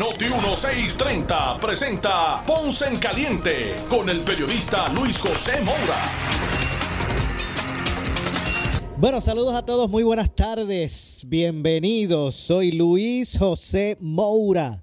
[0.00, 6.02] Noti 1630 presenta Ponce en Caliente con el periodista Luis José Moura.
[8.96, 12.34] Bueno, saludos a todos, muy buenas tardes, bienvenidos.
[12.34, 14.82] Soy Luis José Moura.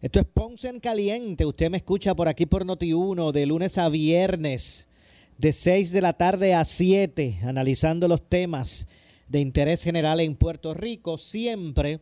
[0.00, 1.44] Esto es Ponce en Caliente.
[1.44, 4.88] Usted me escucha por aquí por Noti1 de lunes a viernes,
[5.36, 8.86] de 6 de la tarde a 7, analizando los temas
[9.28, 12.00] de interés general en Puerto Rico, siempre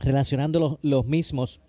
[0.00, 1.60] relacionando los, mismos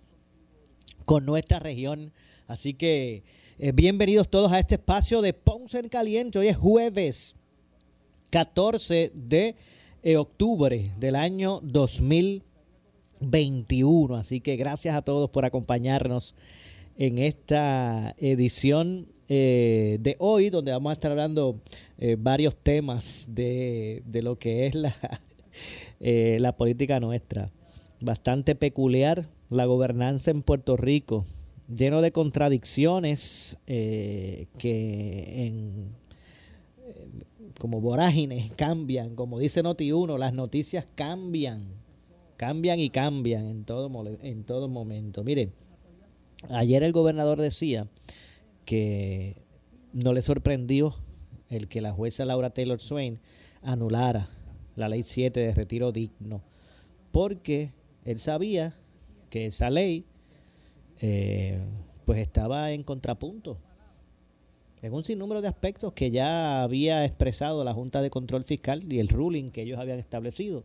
[1.06, 2.12] con nuestra región.
[2.48, 3.24] Así que
[3.60, 6.38] eh, bienvenidos todos a este espacio de Ponce en Caliente.
[6.40, 7.36] Hoy es jueves
[8.30, 9.56] 14 de
[10.04, 14.16] eh, octubre del año 2021.
[14.16, 16.36] Así que gracias a todos por acompañarnos
[16.98, 21.60] en esta edición eh, de hoy, donde vamos a estar hablando
[22.18, 24.94] varios temas de, de, lo que es la,
[26.40, 27.50] la política nuestra.
[28.02, 31.26] Bastante peculiar la gobernanza en Puerto Rico,
[31.74, 35.96] lleno de contradicciones que en
[37.60, 41.64] como vorágines cambian, como dice Noti1, las noticias cambian,
[42.38, 43.90] cambian y cambian en todo,
[44.22, 45.24] en todo momento.
[45.24, 45.54] Mire,
[46.50, 47.88] ayer el gobernador decía
[48.66, 49.38] que
[49.94, 50.94] no le sorprendió
[51.50, 53.20] el que la jueza Laura Taylor Swain
[53.62, 54.28] anulara
[54.76, 56.42] la ley 7 de retiro digno,
[57.12, 57.72] porque
[58.06, 58.74] él sabía
[59.30, 60.06] que esa ley
[61.02, 61.60] eh,
[62.06, 63.58] pues estaba en contrapunto
[64.86, 69.00] en un sinnúmero de aspectos que ya había expresado la Junta de Control Fiscal y
[69.00, 70.64] el ruling que ellos habían establecido.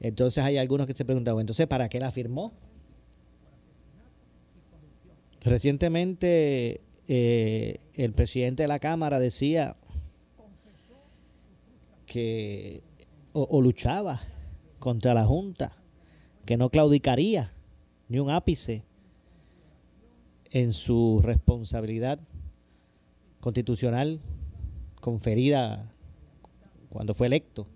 [0.00, 2.52] Entonces hay algunos que se preguntan, entonces, ¿para qué la firmó?
[5.42, 9.76] Recientemente eh, el presidente de la Cámara decía
[12.06, 12.82] que
[13.32, 14.20] o, luchaba
[14.80, 15.76] contra la Junta,
[16.44, 17.52] que no claudicaría
[18.08, 18.82] ni un ápice
[20.50, 22.18] en su responsabilidad
[23.40, 24.20] constitucional
[25.00, 25.92] conferida
[26.90, 27.66] cuando fue electo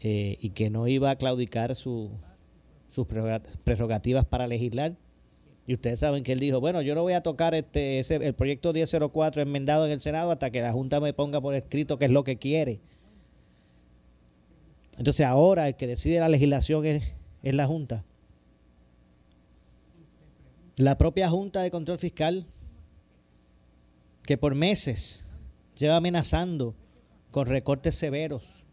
[0.00, 2.10] eh, y que no iba a claudicar sus
[3.64, 4.94] prerrogativas para legislar.
[5.66, 8.72] Y ustedes saben que él dijo, bueno, yo no voy a tocar este el proyecto
[8.72, 12.10] 1004 enmendado en el Senado hasta que la Junta me ponga por escrito qué es
[12.10, 12.80] lo que quiere.
[14.98, 17.04] Entonces ahora el que decide la legislación es,
[17.42, 18.04] es la Junta.
[20.76, 22.46] La propia Junta de Control Fiscal
[24.24, 25.26] que por meses
[25.76, 26.74] lleva amenazando
[27.30, 28.64] con recortes severos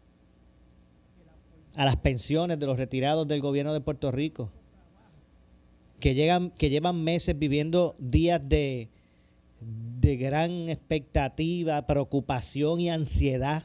[1.74, 4.50] a las pensiones de los retirados del gobierno de Puerto Rico,
[5.98, 8.88] que, llegan, que llevan meses viviendo días de,
[9.60, 13.64] de gran expectativa, preocupación y ansiedad,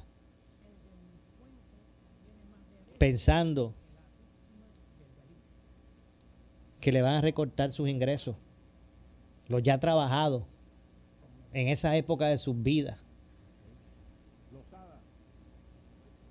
[2.97, 3.73] pensando
[6.85, 8.37] que le van a recortar sus ingresos,
[9.47, 10.43] los ya trabajados
[11.51, 12.99] en esa época de sus vidas.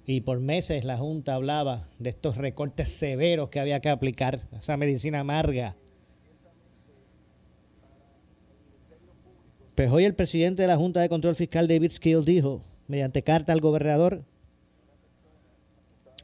[0.07, 4.77] Y por meses la Junta hablaba de estos recortes severos que había que aplicar, esa
[4.77, 5.75] medicina amarga.
[9.75, 13.53] Pues hoy el presidente de la Junta de Control Fiscal, David Skill, dijo, mediante carta
[13.53, 14.23] al gobernador,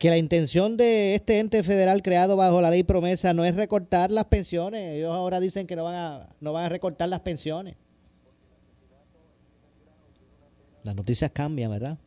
[0.01, 4.11] que la intención de este ente federal creado bajo la ley promesa no es recortar
[4.11, 4.97] las pensiones.
[4.97, 7.77] Ellos ahora dicen que no van a, no van a recortar las pensiones.
[10.85, 11.99] Las noticias cambian, ¿verdad?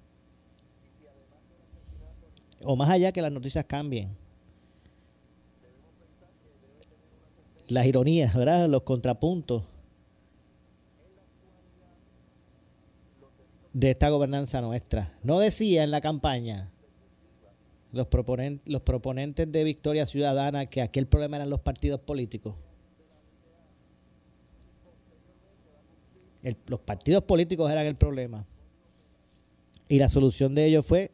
[2.66, 4.18] O más allá que las noticias cambien.
[7.68, 8.68] Las ironías, ¿verdad?
[8.70, 9.62] Los contrapuntos
[13.72, 15.14] de esta gobernanza nuestra.
[15.22, 16.73] No decía en la campaña
[17.94, 22.56] los proponentes, los proponentes de Victoria Ciudadana que aquel problema eran los partidos políticos.
[26.68, 28.46] los partidos políticos eran el problema.
[29.88, 31.12] Y la solución de ello fue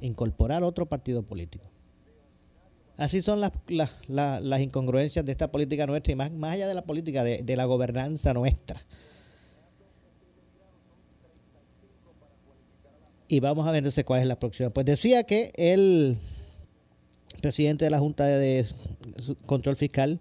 [0.00, 1.64] incorporar otro partido político.
[2.96, 3.52] Así son las,
[4.60, 8.84] incongruencias de esta política nuestra y más, allá de la política, de la gobernanza nuestra.
[13.32, 14.68] Y vamos a ver entonces cuál es la próxima.
[14.68, 16.18] Pues decía que el
[17.40, 18.66] presidente de la Junta de
[19.46, 20.20] Control Fiscal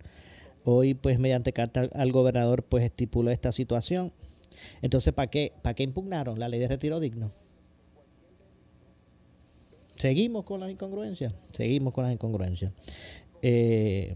[0.64, 4.14] Hoy, pues, mediante carta al gobernador, pues, estipuló esta situación.
[4.82, 7.32] Entonces, ¿para qué, ¿para qué impugnaron la ley de retiro digno?
[9.98, 11.34] Seguimos con las incongruencias.
[11.52, 12.72] Seguimos con las incongruencias.
[13.42, 14.16] Eh,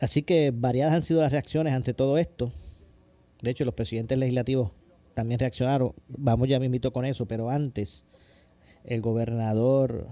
[0.00, 2.52] así que variadas han sido las reacciones ante todo esto.
[3.42, 4.70] De hecho, los presidentes legislativos
[5.16, 5.94] también reaccionaron.
[6.08, 8.04] Vamos ya me con eso, pero antes
[8.84, 10.06] el gobernador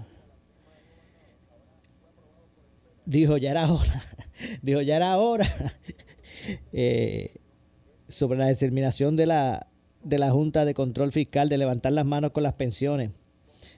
[3.05, 4.01] dijo ya era hora,
[4.63, 5.45] dijo ya era hora
[6.73, 7.35] eh,
[8.07, 9.67] sobre la determinación de la,
[10.03, 13.11] de la Junta de Control Fiscal de levantar las manos con las pensiones.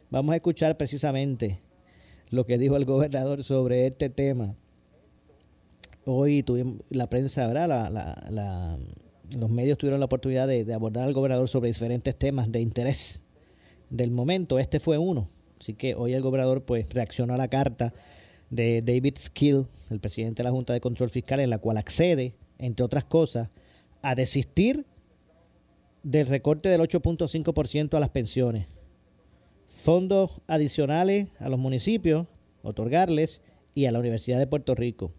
[0.10, 1.60] Vamos a escuchar precisamente
[2.30, 4.56] lo que dijo el gobernador sobre este tema.
[6.06, 7.68] Hoy tuvimos la prensa, ¿verdad?
[8.30, 8.78] La,
[9.38, 13.22] los medios tuvieron la oportunidad de, abordar al gobernador sobre diferentes temas de interés
[13.90, 14.60] del momento.
[14.60, 15.28] Este fue uno.
[15.60, 17.94] Así que hoy el gobernador pues reaccionó a la carta
[18.50, 22.36] de David Skill, el presidente de la Junta de Control Fiscal, en la cual accede,
[22.60, 23.50] entre otras cosas,
[24.02, 24.86] a desistir
[26.04, 28.68] del recorte del 8.5% a las pensiones,
[29.68, 32.28] fondos adicionales a los municipios,
[32.62, 33.42] otorgarles,
[33.78, 35.12] y a la Universidad de Puerto Rico.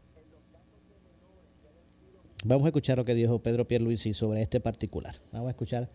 [2.45, 5.17] Vamos a escuchar lo que dijo Pedro Pierluisi sobre este particular.
[5.33, 5.89] Vamos a escuchar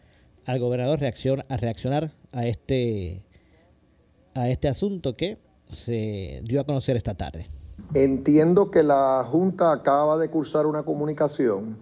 [0.46, 3.24] al gobernador a reaccionar a este,
[4.34, 5.38] a este asunto que
[5.68, 7.48] se dio a conocer esta tarde.
[7.94, 11.78] Entiendo que la Junta acaba de cursar una comunicación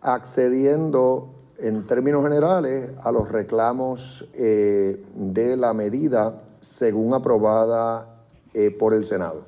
[0.00, 8.22] accediendo en términos generales a los reclamos eh, de la medida según aprobada
[8.54, 9.44] eh, por el Senado.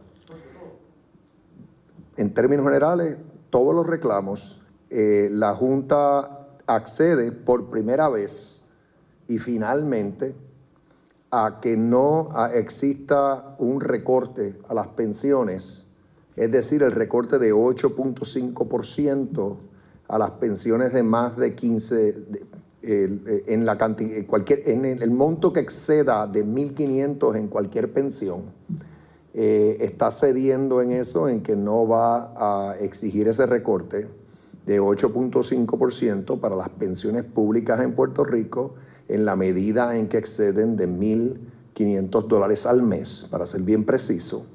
[2.18, 3.16] En términos generales,
[3.52, 8.64] todos los reclamos, eh, la Junta accede por primera vez
[9.28, 10.34] y finalmente
[11.31, 15.87] a que no exista un recorte a las pensiones,
[16.34, 19.56] es decir, el recorte de 8.5%
[20.08, 22.16] a las pensiones de más de 15,
[22.82, 24.25] en, la cantidad,
[24.66, 28.44] en el, monto que exceda de 1.500 en cualquier pensión,
[29.34, 32.32] eh, está cediendo en eso, en que no va
[32.70, 34.06] a exigir ese recorte
[34.67, 38.75] de 8.5% para las pensiones públicas en Puerto Rico
[39.08, 44.46] en la medida en que exceden de 1.500 dólares al mes, para ser bien preciso.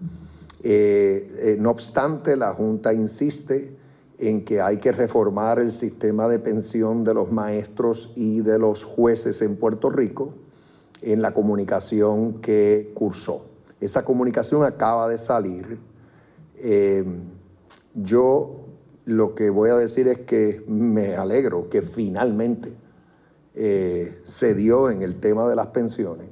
[0.64, 3.76] Eh, eh, no obstante, la Junta insiste
[4.20, 8.84] en que hay que reformar el sistema de pensión de los maestros y de los
[8.84, 10.34] jueces en Puerto Rico
[11.02, 13.47] en la comunicación que cursó.
[13.80, 15.80] Esa comunicación acaba de salir.
[16.56, 17.06] Eh,
[17.94, 18.68] yo
[19.06, 22.74] lo que voy a decir es que me alegro que finalmente
[23.56, 26.28] eh, se dio en el tema de las pensiones,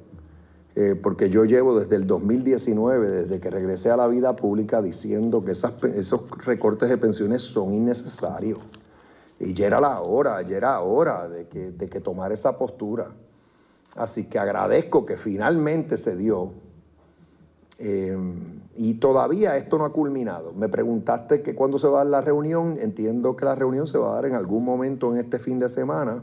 [0.74, 5.44] eh, porque yo llevo desde el 2019, desde que regresé a la vida pública, diciendo
[5.44, 8.58] que esas, esos recortes de pensiones son innecesarios.
[9.40, 13.08] Y ya era la hora, ya era hora de que, de que tomara esa postura.
[13.96, 16.52] Así que agradezco que finalmente se dio.
[17.78, 18.16] Eh,
[18.76, 20.52] y todavía esto no ha culminado.
[20.52, 22.78] Me preguntaste que cuándo se va a dar la reunión.
[22.80, 25.68] Entiendo que la reunión se va a dar en algún momento en este fin de
[25.68, 26.22] semana.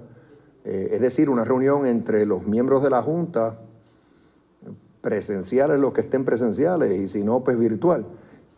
[0.65, 3.59] Eh, es decir, una reunión entre los miembros de la Junta,
[5.01, 8.05] presenciales los que estén presenciales y si no, pues virtual,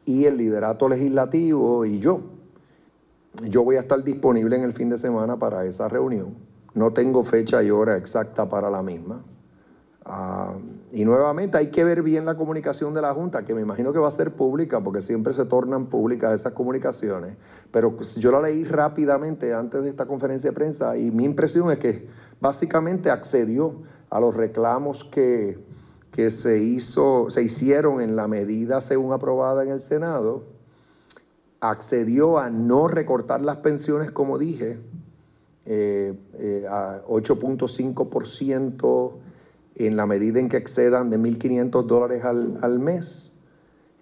[0.06, 2.22] y el liderato legislativo y yo.
[3.50, 6.36] Yo voy a estar disponible en el fin de semana para esa reunión.
[6.76, 9.24] No tengo fecha y hora exacta para la misma.
[10.08, 10.54] Ah,
[10.92, 13.98] y nuevamente hay que ver bien la comunicación de la Junta, que me imagino que
[13.98, 17.36] va a ser pública, porque siempre se tornan públicas esas comunicaciones.
[17.72, 21.80] Pero yo la leí rápidamente antes de esta conferencia de prensa y mi impresión es
[21.80, 22.08] que
[22.40, 23.82] básicamente accedió
[24.12, 25.58] a los reclamos que,
[26.12, 30.44] que se, hizo, se hicieron en la medida según aprobada en el Senado,
[31.62, 34.78] accedió a no recortar las pensiones, como dije,
[35.66, 39.25] eh, eh, a 8.5%
[39.76, 43.36] en la medida en que excedan de 1.500 dólares al, mes,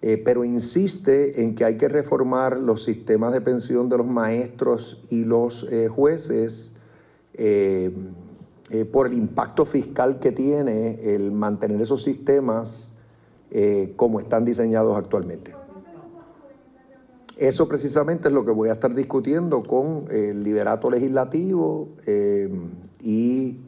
[0.02, 5.02] eh, pero insiste en que hay que reformar los sistemas de pensión de los maestros
[5.10, 6.76] y los eh, jueces
[7.34, 7.92] eh,
[8.92, 12.92] por el impacto fiscal que tiene el mantener esos sistemas
[13.94, 15.54] como están diseñados actualmente.
[17.36, 21.90] Eso precisamente es lo que voy a estar discutiendo con el liderato legislativo
[23.00, 23.58] y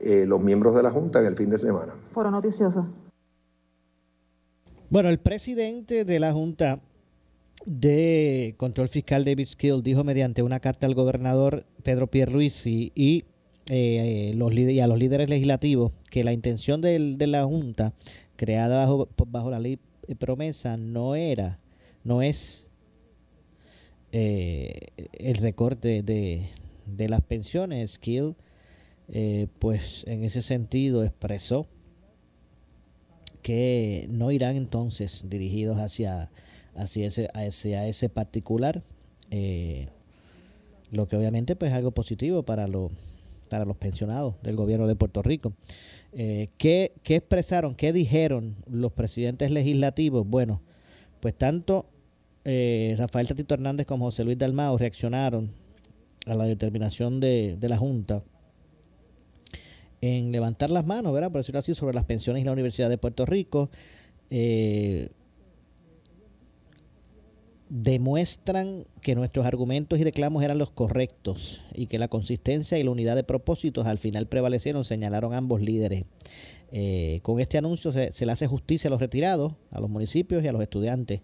[0.00, 1.94] eh, los miembros de la Junta en el fin de semana.
[2.12, 2.86] Foro noticioso.
[4.88, 6.80] Bueno, el presidente de la Junta
[7.64, 13.24] de Control Fiscal, David Skill, dijo mediante una carta al gobernador Pedro Pierluisi y,
[13.68, 17.92] eh, los, y a los líderes legislativos que la intención de, la Junta,
[18.36, 19.78] creada bajo, bajo la ley
[20.18, 21.60] promesa, no era
[22.04, 22.66] no es
[24.12, 26.48] eh, el recorte de,
[26.86, 27.92] de, las pensiones.
[27.92, 28.34] Skill,
[29.12, 31.66] eh, pues en ese sentido expresó
[33.42, 36.30] que no irán entonces dirigidos hacia,
[36.74, 38.82] hacia, ese, hacia ese particular,
[39.30, 39.88] eh,
[40.90, 42.92] lo que obviamente pues es algo positivo para, los
[43.48, 45.52] para los pensionados del gobierno de Puerto Rico.
[46.12, 50.26] Eh, ¿qué, ¿Qué expresaron, qué dijeron los presidentes legislativos?
[50.26, 50.60] Bueno,
[51.20, 51.86] pues tanto
[52.44, 55.50] eh, Rafael Tatito Hernández como José Luis Dalmao reaccionaron
[56.26, 58.22] a la determinación de, de la Junta
[60.00, 61.30] en levantar las manos, ¿verdad?
[61.30, 63.70] Por decirlo así, sobre las pensiones y la Universidad de Puerto Rico.
[64.30, 65.10] Eh,
[67.70, 72.90] demuestran que nuestros argumentos y reclamos eran los correctos y que la consistencia y la
[72.90, 76.04] unidad de propósitos al final prevalecieron, señalaron ambos líderes.
[76.72, 80.48] Eh, con este anuncio se, le hace justicia a los retirados, a los municipios y
[80.48, 81.20] a los estudiantes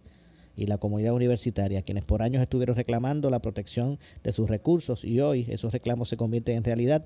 [0.57, 5.21] y la comunidad universitaria, quienes por años estuvieron reclamando la protección de sus recursos y
[5.21, 7.05] hoy esos reclamos se convierten en realidad.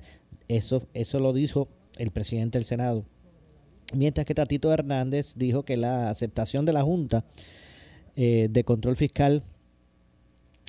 [0.50, 3.04] Eso, eso lo dijo el presidente del Senado.
[3.95, 7.25] Mientras que Tatito Hernández dijo que la aceptación de la Junta
[8.16, 9.45] eh, de control fiscal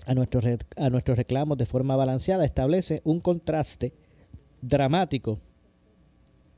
[0.06, 0.46] a nuestros,
[0.78, 3.94] a nuestros reclamos de forma balanceada establece un contraste
[4.62, 5.40] dramático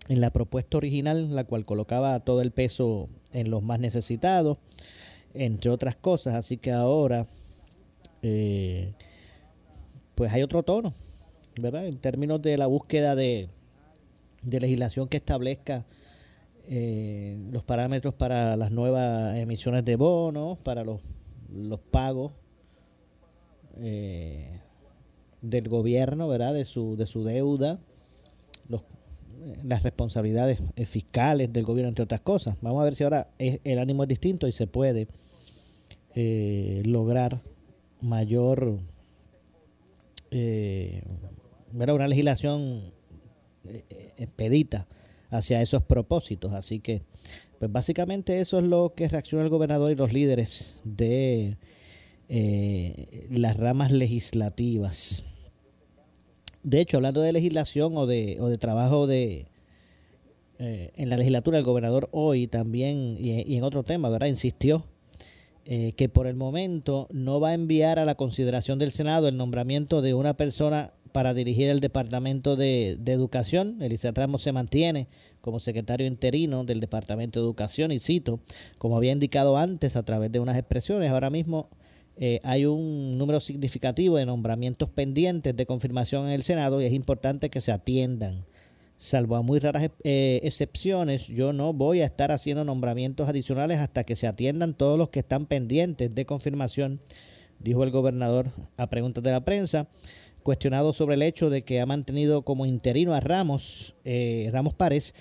[0.09, 4.57] en la propuesta original, la cual colocaba todo el peso en los más necesitados,
[5.33, 6.35] entre otras cosas.
[6.35, 7.25] Así que ahora,
[8.21, 8.91] eh,
[10.13, 10.93] pues hay otro tono,
[11.59, 11.85] ¿verdad?
[11.85, 13.49] En términos de la búsqueda de,
[14.41, 15.85] de legislación que establezca
[16.67, 21.01] eh, los parámetros para las nuevas emisiones de bonos, para los,
[21.51, 22.31] los pagos
[23.77, 24.59] eh,
[25.41, 26.53] del gobierno, ¿verdad?
[26.53, 27.79] De su, de su deuda,
[28.69, 28.83] los,
[29.63, 32.57] las responsabilidades fiscales del gobierno, entre otras cosas.
[32.61, 35.07] Vamos a ver si ahora el ánimo es distinto y se puede
[36.15, 37.41] eh, lograr
[37.99, 38.77] mayor,
[41.73, 42.81] una legislación
[44.17, 44.87] expedita
[45.29, 46.53] hacia esos propósitos.
[46.53, 47.01] Así que,
[47.59, 51.57] pues básicamente eso es lo que reacciona el gobernador y los líderes de
[52.29, 55.23] eh, las ramas legislativas.
[56.61, 59.47] De hecho, hablando de legislación o de, o de trabajo de,
[60.59, 64.27] eh, en la legislatura, el gobernador hoy también, y, en otro tema, ¿verdad?
[64.27, 64.85] Insistió
[65.65, 69.35] eh, que por el momento no va a enviar a la consideración del Senado el
[69.35, 73.81] nombramiento de una persona para dirigir el Departamento de, Educación.
[73.81, 75.07] Elisa Ramos se mantiene
[75.39, 78.39] como secretario interino del Departamento de Educación y cito,
[78.77, 81.69] como había indicado antes a través de unas expresiones, ahora mismo
[82.17, 86.93] eh, hay un número significativo de nombramientos pendientes de confirmación en el Senado y es
[86.93, 88.45] importante que se atiendan.
[88.97, 94.03] Salvo a muy raras eh, excepciones, yo no voy a estar haciendo nombramientos adicionales hasta
[94.03, 97.01] que se atiendan todos los que están pendientes de confirmación,
[97.59, 99.87] dijo el gobernador a preguntas de la prensa.
[100.43, 105.15] Cuestionado sobre el hecho de que ha mantenido como interino a Ramos, eh, Ramos Párez,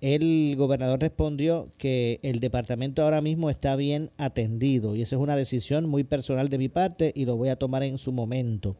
[0.00, 5.34] el gobernador respondió que el departamento ahora mismo está bien atendido y esa es una
[5.34, 8.76] decisión muy personal de mi parte y lo voy a tomar en su momento.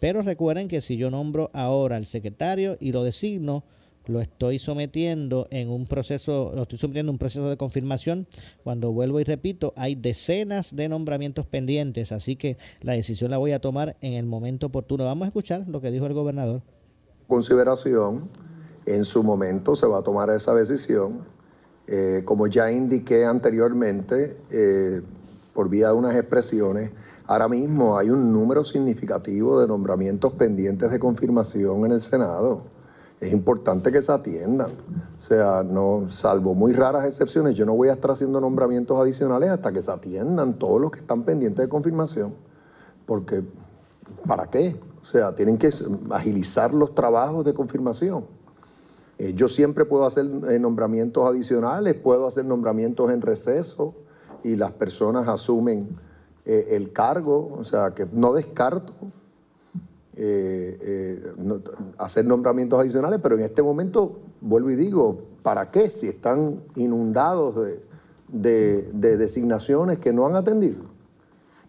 [0.00, 3.64] Pero recuerden que si yo nombro ahora al secretario y lo designo,
[4.06, 8.26] lo estoy sometiendo en un proceso, lo estoy sometiendo en un proceso de confirmación.
[8.64, 13.52] Cuando vuelvo y repito, hay decenas de nombramientos pendientes, así que la decisión la voy
[13.52, 15.04] a tomar en el momento oportuno.
[15.04, 16.62] Vamos a escuchar lo que dijo el gobernador.
[17.28, 18.28] Consideración,
[18.86, 21.20] en su momento se va a tomar esa decisión.
[21.86, 25.02] Eh, como ya indiqué anteriormente, eh,
[25.52, 26.90] por vía de unas expresiones,
[27.26, 32.71] ahora mismo hay un número significativo de nombramientos pendientes de confirmación en el Senado
[33.22, 34.70] es importante que se atiendan.
[35.16, 39.48] O sea, no, salvo muy raras excepciones, yo no voy a estar haciendo nombramientos adicionales
[39.48, 42.34] hasta que se atiendan todos los que están pendientes de confirmación.
[43.06, 43.44] Porque,
[44.26, 44.74] ¿para qué?
[45.00, 45.70] O sea, tienen que
[46.10, 48.24] agilizar los trabajos de confirmación.
[49.18, 53.94] Eh, yo siempre puedo hacer eh, nombramientos adicionales, puedo hacer nombramientos en receso
[54.42, 55.96] y las personas asumen
[56.44, 58.92] eh, el cargo, o sea, que no descarto
[60.14, 61.32] eh, eh,
[61.98, 65.88] hacer nombramientos adicionales, pero en este momento, vuelvo y digo, ¿para qué?
[65.88, 67.56] Si están inundados
[68.28, 70.84] de, designaciones que no han atendido.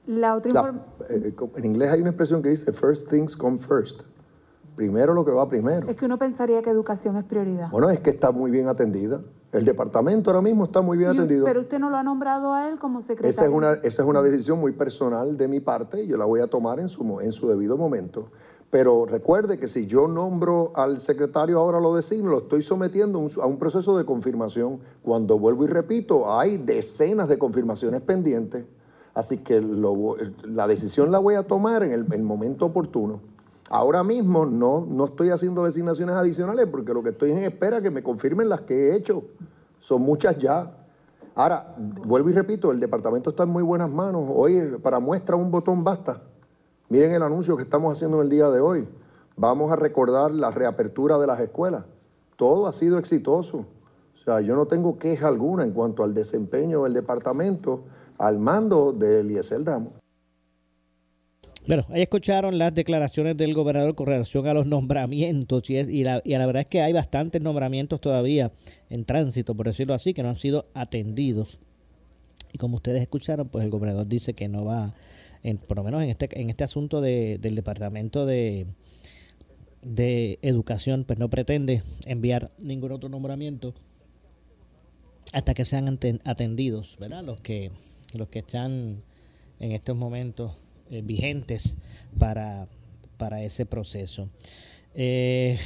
[0.05, 0.73] La otra
[1.09, 4.01] eh, en inglés hay una expresión que dice, first things come first.
[4.75, 5.87] Primero lo que va primero.
[5.87, 7.69] Es que uno pensaría que educación es prioridad.
[7.69, 9.21] Bueno, es que está muy bien atendida.
[9.53, 11.45] El departamento ahora mismo está muy bien atendido.
[11.45, 13.29] Pero usted no lo ha nombrado a él como secretario.
[13.29, 16.25] Esa es una, esa es una decisión muy personal de mi parte y yo la
[16.25, 18.31] voy a tomar en su, en su debido momento.
[18.71, 23.45] Pero recuerde que si yo nombro al secretario ahora lo designo, lo estoy sometiendo a
[23.45, 24.79] un proceso de confirmación.
[25.03, 28.65] Cuando vuelvo y repito, hay decenas de confirmaciones pendientes.
[29.13, 33.19] Así que la decisión la voy a tomar en el, momento oportuno.
[33.73, 37.81] Ahora mismo no, no estoy haciendo designaciones adicionales porque lo que estoy en espera es
[37.81, 39.23] que me confirmen las que he hecho.
[39.79, 40.77] Son muchas ya.
[41.33, 41.73] Ahora,
[42.05, 44.29] vuelvo y repito, el departamento está en muy buenas manos.
[44.31, 46.21] Hoy, para muestra, un botón basta.
[46.89, 48.87] Miren el anuncio que estamos haciendo en el día de hoy.
[49.37, 51.83] Vamos a recordar la reapertura de las escuelas.
[52.35, 53.65] Todo ha sido exitoso.
[54.13, 57.85] O sea, yo no tengo queja alguna en cuanto al desempeño del departamento
[58.19, 60.02] al mando de Eliezer Ramos.
[61.65, 66.21] Bueno, ahí escucharon las declaraciones del gobernador con relación a los nombramientos y, y, la,
[66.25, 68.51] y, la, verdad es que hay bastantes nombramientos todavía
[68.89, 71.59] en tránsito, por decirlo así, que no han sido atendidos.
[72.51, 74.93] Y como ustedes escucharon, pues el gobernador dice que no va,
[75.41, 78.67] en, por lo menos en este, en este asunto de, del departamento de,
[79.81, 83.73] de educación, pues no pretende enviar ningún otro nombramiento
[85.31, 87.23] hasta que sean atendidos, ¿verdad?
[87.23, 87.71] Los que,
[88.13, 89.01] los que están
[89.59, 90.51] en estos momentos
[90.93, 91.75] eh, vigentes
[92.19, 92.67] para,
[93.17, 94.29] para ese proceso.
[94.93, 95.57] Eh,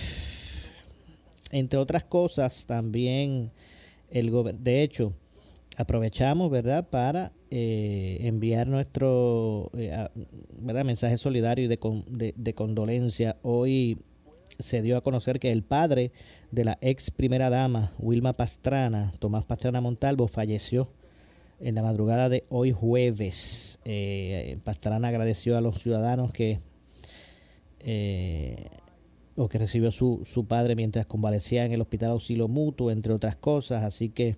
[1.52, 3.52] entre otras cosas, también
[4.10, 5.12] el de hecho,
[5.76, 10.86] aprovechamos, ¿verdad?, para eh, enviar nuestro ¿verdad?
[10.86, 13.36] mensaje solidario y de, de, condolencia.
[13.42, 13.98] Hoy
[14.60, 16.14] se dio a conocer que el padre
[16.52, 20.90] de la ex primera dama, Wilma Pastrana, Tomás Pastrana Montalvo, falleció
[21.60, 23.80] en la madrugada de hoy jueves.
[23.86, 26.60] Eh, Pastrana agradeció a los ciudadanos que
[27.80, 28.70] eh,
[29.36, 33.36] o que recibió su, su, padre mientras convalecía en el Hospital Auxilio Mutuo, entre otras
[33.36, 33.84] cosas.
[33.84, 34.36] Así que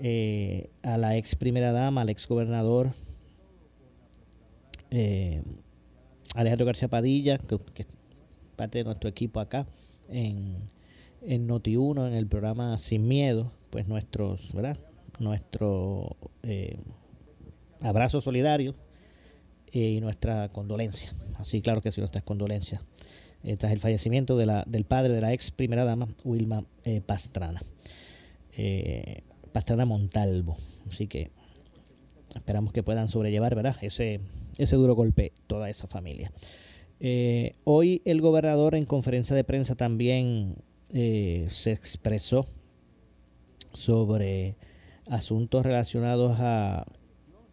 [0.00, 2.92] eh, a la ex primera dama, al ex gobernador
[4.90, 5.42] eh,
[6.34, 7.86] Alejandro García Padilla, que, es
[8.54, 9.66] parte de nuestro equipo acá
[10.08, 10.56] en,
[11.22, 14.78] en Noti1, en el programa Sin Miedo, pues nuestros, ¿verdad?
[15.18, 16.76] Nuestro eh,
[17.80, 18.74] abrazo solidario
[19.72, 21.12] eh, y nuestra condolencia.
[21.38, 22.82] Así, claro que sí, nuestras condolencias.
[23.44, 26.64] Eh, tras el fallecimiento de la, del padre de la ex primera dama, Wilma
[27.06, 27.62] Pastrana.
[29.52, 30.56] Pastrana Montalvo.
[30.90, 31.30] Así que
[32.34, 33.76] esperamos que puedan sobrellevar ¿verdad?
[33.82, 34.20] Ese,
[34.58, 36.32] ese duro golpe toda esa familia.
[37.64, 40.56] hoy el gobernador en conferencia de prensa también
[40.90, 42.46] se expresó
[43.72, 44.56] sobre
[45.08, 46.86] asuntos relacionados a,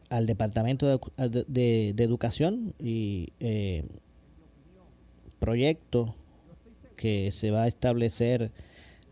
[0.09, 3.83] al Departamento de, Educación y eh,
[5.39, 6.15] proyecto
[6.95, 8.51] que se va a establecer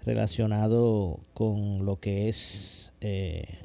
[0.06, 3.60] relacionado con lo que es, eh,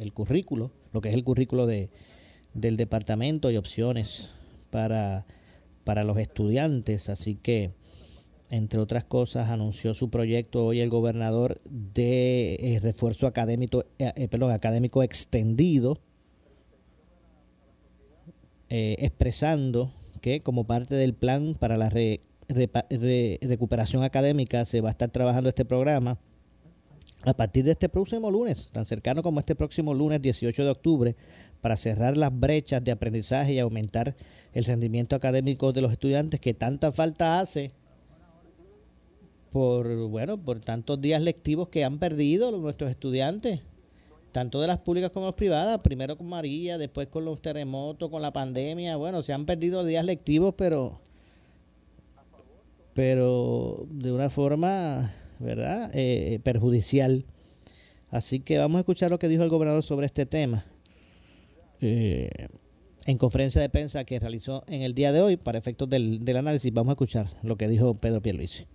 [0.00, 1.90] el currículo, lo que es el currículo de,
[2.54, 4.30] del departamento y opciones
[4.70, 5.26] para,
[5.84, 7.08] para los estudiantes.
[7.08, 7.72] Así que
[8.50, 14.28] entre otras cosas, anunció su proyecto hoy el gobernador de eh, refuerzo académico, eh, eh,
[14.28, 15.98] perdón, académico extendido,
[18.68, 25.48] expresando que como parte del plan para la recuperación académica se va a estar trabajando
[25.48, 26.18] este programa
[27.22, 31.16] a partir de este próximo lunes, tan cercano como este próximo lunes 18 de octubre,
[31.60, 34.16] para cerrar las brechas de aprendizaje y aumentar
[34.52, 37.72] el rendimiento académico de los estudiantes que tanta falta hace
[39.56, 43.62] por, bueno, por tantos días lectivos que han perdido nuestros estudiantes,
[44.30, 48.20] tanto de las públicas como las privadas, primero con María, después con los terremotos, con
[48.20, 51.00] la pandemia, bueno, se han perdido días lectivos, pero
[52.92, 57.24] pero de una forma, ¿verdad?, eh, eh, perjudicial.
[58.10, 60.66] Así que vamos a escuchar lo que dijo el gobernador sobre este tema.
[61.80, 62.28] Eh,
[63.06, 66.36] en conferencia de prensa que realizó en el día de hoy para efectos del, del
[66.36, 68.66] análisis, vamos a escuchar lo que dijo Pedro Pierluisi.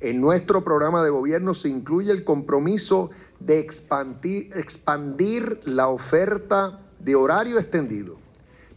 [0.00, 7.58] En nuestro programa de gobierno se incluye el compromiso de expandir, la oferta de horario
[7.58, 8.16] extendido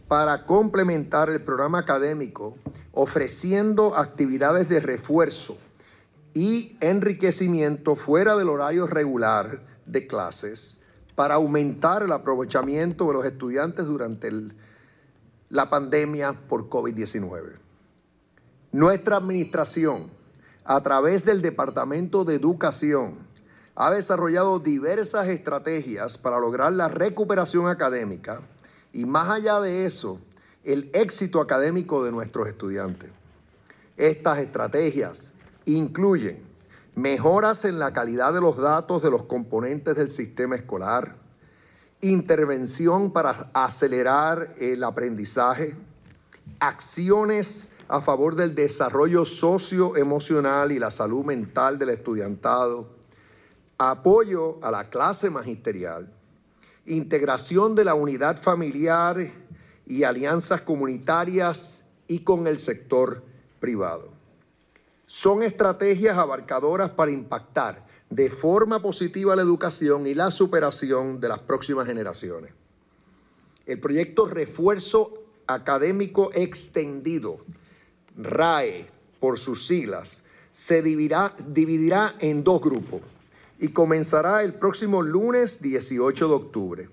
[0.06, 2.56] para complementar el programa académico,
[2.92, 5.56] ofreciendo actividades de refuerzo
[6.34, 10.78] y enriquecimiento fuera del horario regular de clases
[11.14, 14.30] para aumentar el aprovechamiento de los estudiantes durante
[15.48, 17.52] la pandemia por COVID-19.
[18.72, 20.10] Nuestra administración
[20.64, 23.18] a través del Departamento de Educación,
[23.76, 28.40] ha desarrollado diversas estrategias para lograr la recuperación académica
[28.92, 30.20] y más allá de eso,
[30.62, 33.10] el éxito académico de nuestros estudiantes.
[33.96, 35.34] Estas estrategias
[35.66, 36.42] incluyen
[36.94, 41.16] mejoras en la calidad de los datos de los componentes del sistema escolar,
[42.00, 45.74] intervención para acelerar el aprendizaje,
[46.60, 52.88] acciones a favor del desarrollo socioemocional y la salud mental del estudiantado,
[53.78, 56.08] apoyo a la clase magisterial
[56.86, 59.32] integración de la unidad familiar
[59.86, 63.22] y alianzas comunitarias y con el sector
[63.60, 64.10] privado.
[65.06, 71.40] Son estrategias abarcadoras para impactar de forma positiva la educación y la superación de las
[71.40, 72.52] próximas generaciones.
[73.66, 75.14] El proyecto Refuerzo
[75.46, 77.38] Académico Extendido,
[78.16, 78.88] RAE
[79.20, 80.22] por sus siglas,
[80.52, 83.00] se dividirá, dividirá en dos grupos
[83.58, 86.88] y comenzará el próximo lunes 18 de octubre.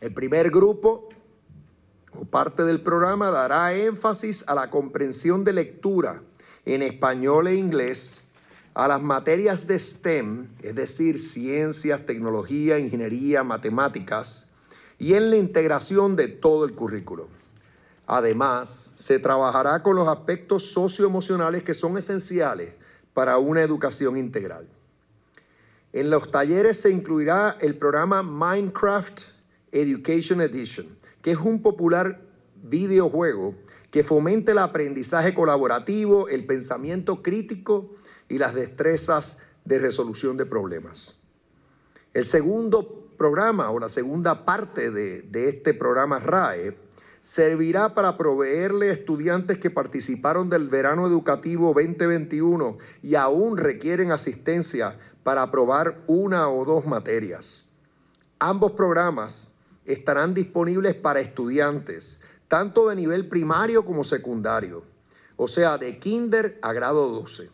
[0.00, 1.08] El primer grupo
[2.12, 6.22] o parte del programa dará énfasis a la comprensión de lectura
[6.64, 8.28] en español e inglés,
[8.74, 14.50] a las materias de STEM, es decir, ciencias, tecnología, ingeniería, matemáticas,
[14.98, 17.28] y en la integración de todo el currículo.
[18.06, 22.74] Además, se trabajará con los aspectos socioemocionales que son esenciales
[23.14, 24.66] para una educación integral.
[25.92, 29.22] En los talleres se incluirá el programa Minecraft
[29.72, 30.86] Education Edition,
[31.22, 32.20] que es un popular
[32.62, 33.54] videojuego
[33.90, 37.94] que fomente el aprendizaje colaborativo, el pensamiento crítico
[38.28, 41.16] y las destrezas de resolución de problemas.
[42.12, 46.83] El segundo programa o la segunda parte de, de este programa RAE
[47.24, 54.98] servirá para proveerle a estudiantes que participaron del verano educativo 2021 y aún requieren asistencia
[55.22, 57.66] para aprobar una o dos materias.
[58.38, 59.52] Ambos programas
[59.86, 64.84] estarán disponibles para estudiantes, tanto de nivel primario como secundario,
[65.36, 67.48] o sea, de kinder a grado 12.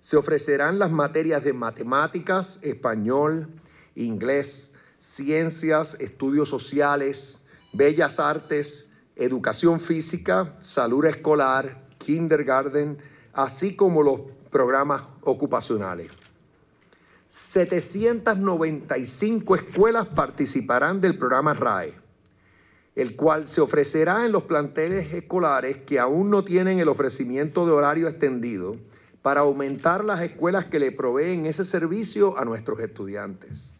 [0.00, 3.46] Se ofrecerán las materias de matemáticas, español,
[3.94, 12.98] inglés, ciencias, estudios sociales, bellas artes, educación física, salud escolar, kindergarten,
[13.32, 16.12] así como los programas ocupacionales.
[17.28, 21.94] 795 escuelas participarán del programa RAE,
[22.94, 27.72] el cual se ofrecerá en los planteles escolares que aún no tienen el ofrecimiento de
[27.72, 28.76] horario extendido
[29.22, 33.72] para aumentar las escuelas que le proveen ese servicio a nuestros estudiantes.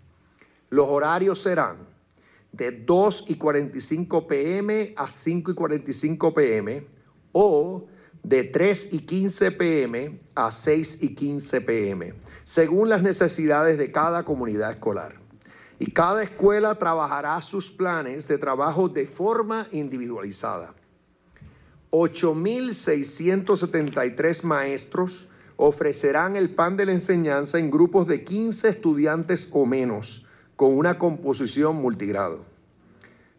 [0.70, 1.77] Los horarios serán
[2.52, 6.87] de 2 y 45 pm a 5 y 45 pm
[7.32, 7.87] o
[8.22, 14.24] de 3 y 15 pm a 6 y 15 pm según las necesidades de cada
[14.24, 15.16] comunidad escolar.
[15.80, 20.72] Y cada escuela trabajará sus planes de trabajo de forma individualizada.
[21.90, 30.24] 8.673 maestros ofrecerán el pan de la enseñanza en grupos de 15 estudiantes o menos,
[30.57, 32.40] con una composición multigrado.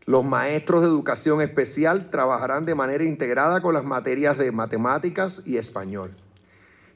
[0.06, 5.58] Los maestros de educación especial trabajarán de manera integrada con las materias de matemáticas y
[5.58, 6.12] español.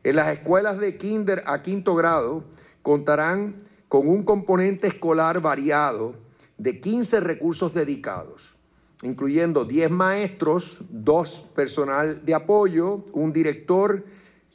[0.04, 2.46] En las escuelas de kinder a quinto grado
[2.82, 3.56] contarán
[3.90, 6.16] con un componente escolar variado
[6.58, 8.56] de 15 recursos dedicados,
[9.02, 14.06] incluyendo 10 maestros, 2 personal de apoyo, un director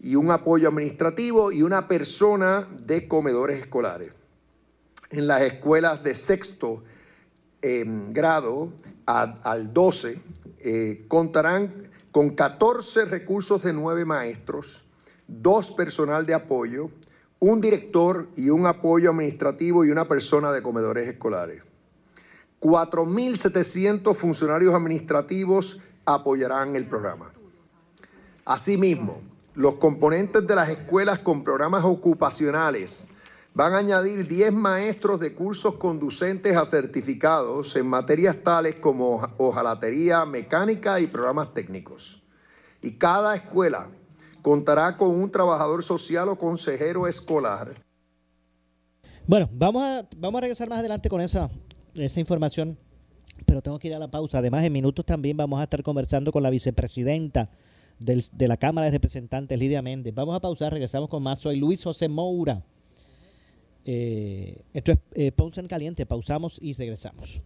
[0.01, 4.13] y un apoyo administrativo y una persona de comedores escolares.
[5.17, 6.85] En las escuelas de sexto
[7.63, 8.75] em, grado
[9.07, 10.21] al 12
[10.59, 14.85] eh, contarán con 14 recursos de 9 maestros,
[15.27, 16.91] dos personal de apoyo,
[17.39, 21.63] un director y un apoyo administrativo y una persona de comedores escolares.
[22.61, 27.33] 4.700 funcionarios administrativos apoyarán el programa.
[28.45, 29.23] Asimismo,
[29.55, 33.09] los componentes de las escuelas con programas ocupacionales
[33.57, 40.27] van a añadir 10 maestros de cursos conducentes a certificados en materias tales como hojalatería,
[40.27, 42.23] mecánica y programas técnicos.
[42.83, 43.89] Y cada escuela
[44.43, 47.83] contará con un trabajador social o consejero escolar.
[49.27, 51.49] Bueno, vamos a, vamos a regresar más adelante con esa,
[51.95, 52.77] esa información,
[53.47, 54.37] pero tengo que ir a la pausa.
[54.37, 57.49] Además, en minutos también vamos a estar conversando con la vicepresidenta
[57.99, 60.15] de la Cámara de Representantes, Lidia Méndez.
[60.15, 61.39] Vamos a pausar, regresamos con más.
[61.39, 62.63] Soy Luis José Moura.
[63.89, 66.07] Eh, esto es eh, Ponce en Caliente.
[66.07, 67.39] Pausamos y regresamos.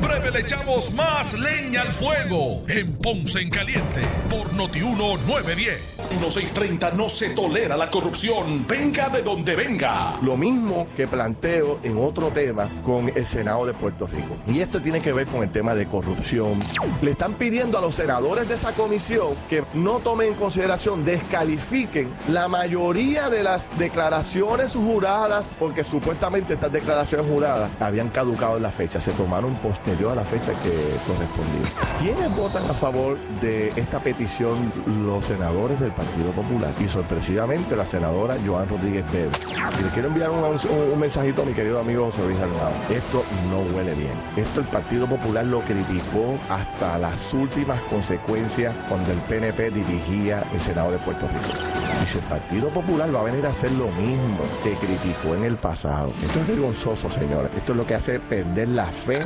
[0.00, 6.00] En breve le echamos más leña al fuego en Ponce en Caliente por Notiuno 910.
[6.10, 10.14] 1630 no se tolera la corrupción, venga de donde venga.
[10.22, 14.36] Lo mismo que planteo en otro tema con el Senado de Puerto Rico.
[14.46, 16.58] Y esto tiene que ver con el tema de corrupción.
[17.02, 22.12] Le están pidiendo a los senadores de esa comisión que no tomen en consideración, descalifiquen
[22.28, 28.70] la mayoría de las declaraciones juradas, porque supuestamente estas declaraciones juradas habían caducado en la
[28.70, 29.00] fecha.
[29.00, 30.72] Se tomaron poste me dio a la fecha que
[31.06, 31.68] correspondía.
[32.00, 34.72] ¿Quiénes votan a favor de esta petición?
[35.04, 39.32] Los senadores del Partido Popular y sorpresivamente la senadora Joan Rodríguez Pérez.
[39.78, 42.74] Y le quiero enviar un, un, mensajito a mi querido amigo José Luis Alvarado.
[42.88, 44.12] Esto no huele bien.
[44.36, 50.60] Esto el Partido Popular lo criticó hasta las últimas consecuencias cuando el PNP dirigía el
[50.60, 51.70] Senado de Puerto Rico.
[52.00, 55.56] Dice, el Partido Popular va a venir a hacer lo mismo que criticó en el
[55.56, 56.12] pasado.
[56.22, 57.50] Esto es vergonzoso, señores.
[57.56, 59.18] Esto es lo que hace perder la fe.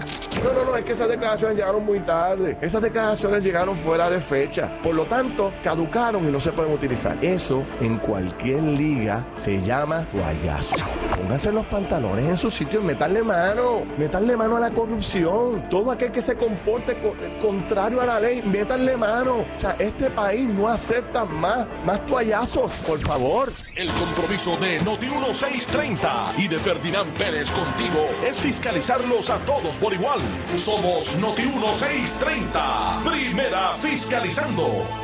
[0.55, 2.57] No, no, es que esas declaraciones llegaron muy tarde.
[2.61, 4.71] Esas declaraciones llegaron fuera de fecha.
[4.83, 7.19] Por lo tanto, caducaron y no se pueden utilizar.
[7.25, 10.75] Eso en cualquier liga se llama guayazo.
[11.17, 13.83] Pónganse los pantalones en su sitio y metanle mano.
[13.97, 15.69] Metanle mano a la corrupción.
[15.69, 16.97] Todo aquel que se comporte
[17.41, 19.45] contrario a la ley, métanle mano.
[19.55, 23.53] O sea, este país no acepta más, más toallazos, por favor.
[23.77, 29.93] El compromiso de Noti 1630 y de Ferdinand Pérez contigo es fiscalizarlos a todos por
[29.93, 30.21] igual.
[30.57, 33.03] Somos Noti 1630.
[33.05, 35.04] Primera fiscalizando.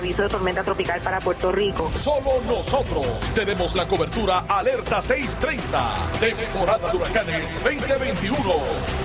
[0.00, 1.90] aviso de tormenta tropical para Puerto Rico.
[1.94, 8.38] Solo nosotros tenemos la cobertura Alerta 630, temporada de huracanes 2021.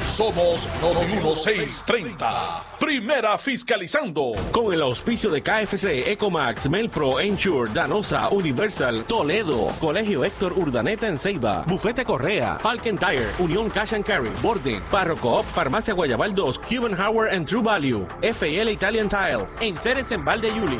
[0.06, 0.70] Somos
[1.06, 4.34] 1630, primera fiscalizando.
[4.52, 11.20] Con el auspicio de KFC, Ecomax, Melpro, Ensure, Danosa, Universal, Toledo, Colegio Héctor Urdaneta en
[11.20, 17.00] Ceiba, Bufete Correa, Falcon Tire, Unión Cash and Carry, Borden, Parroco Farmacia Guayabal 2, Cuban
[17.00, 20.80] Howard and True Value, FL Italian Tile, en Ceres en Valde Yuli.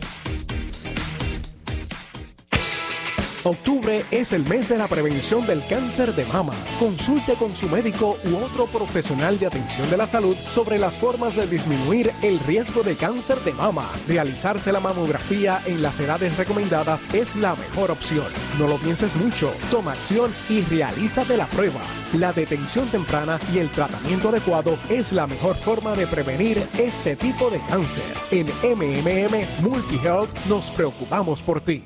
[3.43, 6.53] Octubre es el mes de la prevención del cáncer de mama.
[6.79, 11.35] Consulte con su médico u otro profesional de atención de la salud sobre las formas
[11.35, 13.89] de disminuir el riesgo de cáncer de mama.
[14.07, 18.27] Realizarse la mamografía en las edades recomendadas es la mejor opción.
[18.59, 21.81] No lo pienses mucho, toma acción y realízate la prueba.
[22.13, 27.49] La detención temprana y el tratamiento adecuado es la mejor forma de prevenir este tipo
[27.49, 28.03] de cáncer.
[28.29, 31.83] En MMM Multihealth nos preocupamos por ti.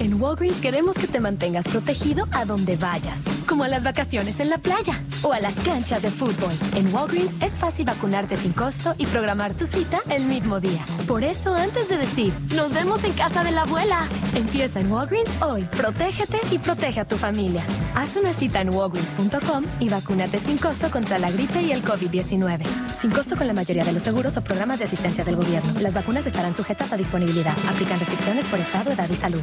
[0.00, 4.48] En Walgreens queremos que te mantengas protegido a donde vayas, como a las vacaciones en
[4.48, 6.52] la playa o a las canchas de fútbol.
[6.76, 10.84] En Walgreens es fácil vacunarte sin costo y programar tu cita el mismo día.
[11.08, 15.30] Por eso, antes de decir, nos vemos en casa de la abuela, empieza en Walgreens
[15.42, 15.62] hoy.
[15.62, 17.64] Protégete y protege a tu familia.
[17.96, 22.64] Haz una cita en walgreens.com y vacúnate sin costo contra la gripe y el COVID-19.
[22.96, 25.80] Sin costo con la mayoría de los seguros o programas de asistencia del gobierno.
[25.80, 27.56] Las vacunas estarán sujetas a disponibilidad.
[27.68, 29.42] Aplican restricciones por estado, edad y salud.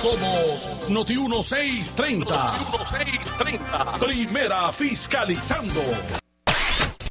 [0.00, 2.24] Somos Noti 1630.
[2.24, 3.98] Noti 1630.
[4.00, 5.82] Primera fiscalizando.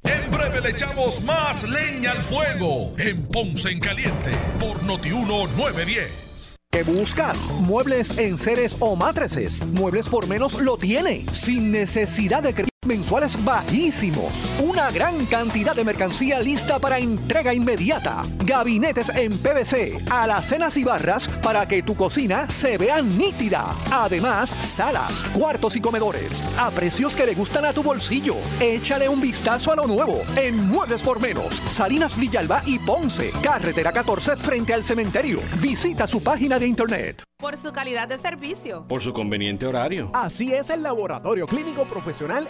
[0.02, 6.56] En breve le echamos más leña al fuego en Ponce en Caliente por Noti 1910.
[6.72, 7.48] ¿Qué buscas?
[7.62, 9.64] Muebles en seres o matrices.
[9.68, 11.28] Muebles por menos lo tiene.
[11.32, 14.50] Sin necesidad de crédito mensuales bajísimos.
[14.60, 18.24] Una gran cantidad de mercancía lista para entrega inmediata.
[18.44, 23.76] Gabinetes en PVC, alacenas y barras para que tu cocina se vea nítida.
[23.92, 28.36] Además, salas, cuartos y comedores a precios que le gustan a tu bolsillo.
[28.60, 33.92] Échale un vistazo a lo nuevo en Muebles por Menos, Salinas Villalba y Ponce, carretera
[33.92, 35.40] 14 frente al cementerio.
[35.62, 37.24] Visita su página de internet.
[37.40, 38.86] Por su calidad de servicio.
[38.90, 40.10] Por su conveniente horario.
[40.14, 42.50] Así es el Laboratorio Clínico Profesional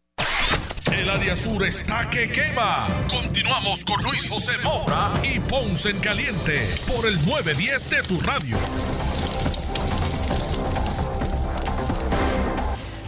[0.91, 3.05] El área sur está que quema.
[3.09, 8.57] Continuamos con Luis José Moura y Ponce en Caliente por el 910 de tu radio.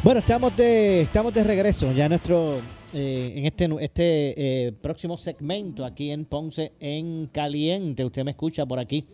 [0.02, 2.62] Bueno, estamos de, estamos de regreso ya nuestro
[2.94, 8.06] eh, en este, este eh, próximo segmento aquí en Ponce en Caliente.
[8.06, 9.06] Usted me escucha por aquí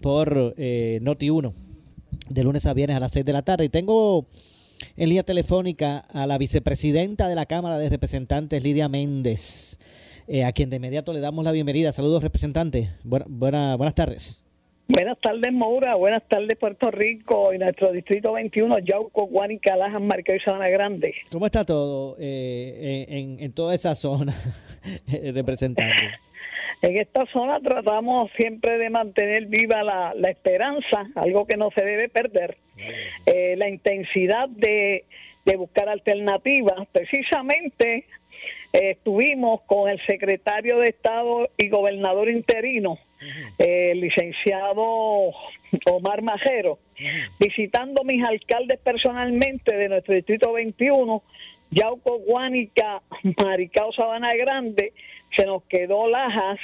[0.00, 1.52] por eh, Noti 1
[2.28, 3.64] de lunes a viernes a las 6 de la tarde.
[3.64, 4.26] Y tengo
[4.96, 9.78] en línea telefónica a la vicepresidenta de la Cámara de Representantes, Lidia Méndez,
[10.28, 11.92] eh, a quien de inmediato le damos la bienvenida.
[11.92, 12.90] Saludos, representante.
[13.04, 14.42] Buena, buena, buenas tardes.
[14.88, 15.94] Buenas tardes, Moura.
[15.94, 21.14] Buenas tardes, Puerto Rico y nuestro distrito 21, Yauco, Guanica, Lajas, Marqués y Sabana Grande.
[21.30, 24.34] ¿Cómo está todo eh, en, en, toda esa zona,
[25.32, 25.94] representante?
[26.82, 31.84] En esta zona tratamos siempre de mantener viva la, la esperanza, algo que no se
[31.84, 32.56] debe perder,
[33.26, 35.04] eh, la intensidad de,
[35.44, 36.86] de, buscar alternativas.
[36.92, 38.06] Precisamente
[38.72, 42.98] eh, estuvimos con el secretario de Estado y gobernador interino,
[43.58, 45.32] eh, el licenciado
[45.86, 46.78] Omar Majero,
[47.38, 51.22] visitando mis alcaldes personalmente de nuestro distrito 21,
[51.70, 53.02] Yauco, Guánica,
[53.42, 54.92] Maricao, Sabana Grande,
[55.30, 56.58] se nos quedó Lajas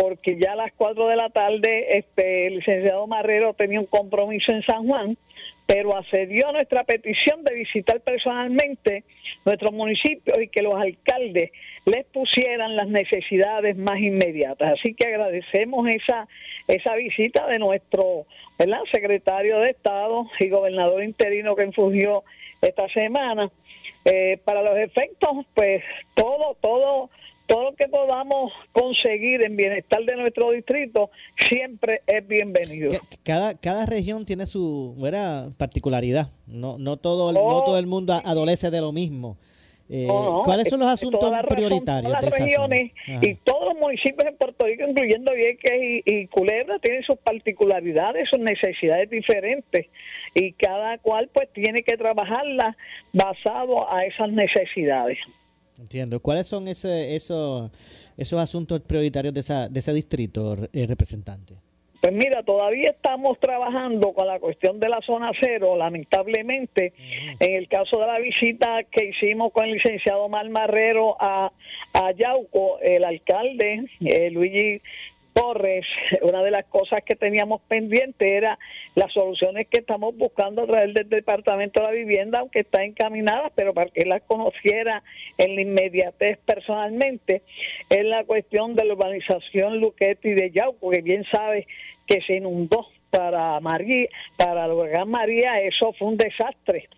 [0.00, 4.50] porque ya a las 4 de la tarde este, el licenciado Marrero tenía un compromiso
[4.50, 5.18] en San Juan,
[5.66, 9.04] pero accedió a nuestra petición de visitar personalmente
[9.44, 11.50] nuestro municipio y que los alcaldes
[11.84, 14.72] les pusieran las necesidades más inmediatas.
[14.72, 16.26] Así que agradecemos esa,
[16.66, 18.24] esa visita de nuestro
[18.58, 18.80] ¿verdad?
[18.90, 22.24] secretario de Estado y gobernador interino que infugió
[22.62, 23.50] esta semana.
[24.06, 25.84] Eh, para los efectos, pues
[26.14, 27.10] todo, todo
[27.50, 32.92] todo lo que podamos conseguir en bienestar de nuestro distrito siempre es bienvenido.
[33.24, 34.96] Cada, cada región tiene su
[35.58, 36.28] particularidad.
[36.46, 39.36] No, no, todo, no todo el mundo adolece de lo mismo.
[39.92, 40.06] Eh,
[40.44, 42.12] ¿Cuáles son los asuntos prioritarios?
[42.12, 46.78] Todas las regiones y todos los municipios en Puerto Rico, incluyendo Vieques y, y Culebra,
[46.78, 49.88] tienen sus particularidades, sus necesidades diferentes
[50.36, 52.76] y cada cual pues tiene que trabajarlas
[53.12, 55.18] basado a esas necesidades.
[55.80, 56.20] Entiendo.
[56.20, 57.70] ¿Cuáles son ese, esos,
[58.16, 61.54] esos asuntos prioritarios de, esa, de ese distrito, eh, representante?
[62.00, 66.94] Pues mira, todavía estamos trabajando con la cuestión de la zona cero, lamentablemente,
[67.38, 71.52] en el caso de la visita que hicimos con el licenciado Mal Marrero a,
[71.92, 74.80] a Yauco, el alcalde, eh, Luigi
[75.32, 75.86] Torres,
[76.22, 78.58] una de las cosas que teníamos pendiente era
[78.94, 83.50] las soluciones que estamos buscando a través del Departamento de la Vivienda, aunque está encaminada,
[83.54, 85.02] pero para que las conociera
[85.38, 87.42] en la inmediatez personalmente,
[87.88, 91.66] es la cuestión de la urbanización Luquetti de Yauco, que bien sabe
[92.06, 96.88] que se inundó para María, para el huracán María, eso fue un desastre.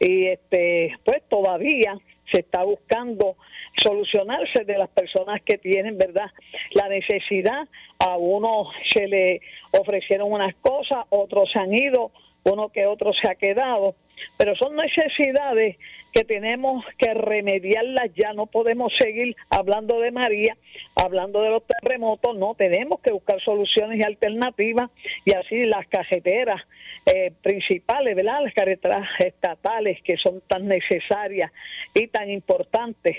[0.00, 1.98] Y este, pues todavía
[2.30, 3.36] se está buscando
[3.76, 6.30] solucionarse de las personas que tienen, ¿verdad?
[6.72, 7.68] La necesidad,
[7.98, 9.40] a uno se le
[9.72, 12.10] ofrecieron unas cosas, otros se han ido,
[12.44, 13.94] uno que otro se ha quedado,
[14.36, 15.76] pero son necesidades
[16.12, 18.10] que tenemos que remediarlas.
[18.14, 20.56] Ya, no podemos seguir hablando de María,
[20.94, 24.90] hablando de los terremotos, no, tenemos que buscar soluciones y alternativas.
[25.24, 26.62] Y así las cajeteras
[27.06, 28.42] eh, principales, ¿verdad?
[28.42, 31.52] Las carreteras estatales que son tan necesarias
[31.94, 33.16] y tan importantes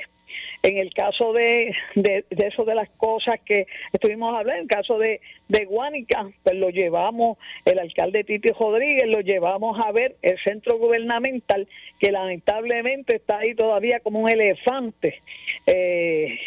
[0.63, 4.97] en el caso de, de, eso de las cosas que estuvimos hablando, en el caso
[4.97, 10.38] de, de Guánica, pues lo llevamos, el alcalde Titi Rodríguez lo llevamos a ver el
[10.39, 11.67] centro gubernamental,
[11.99, 15.21] que lamentablemente está ahí todavía como un elefante
[15.65, 16.39] eh,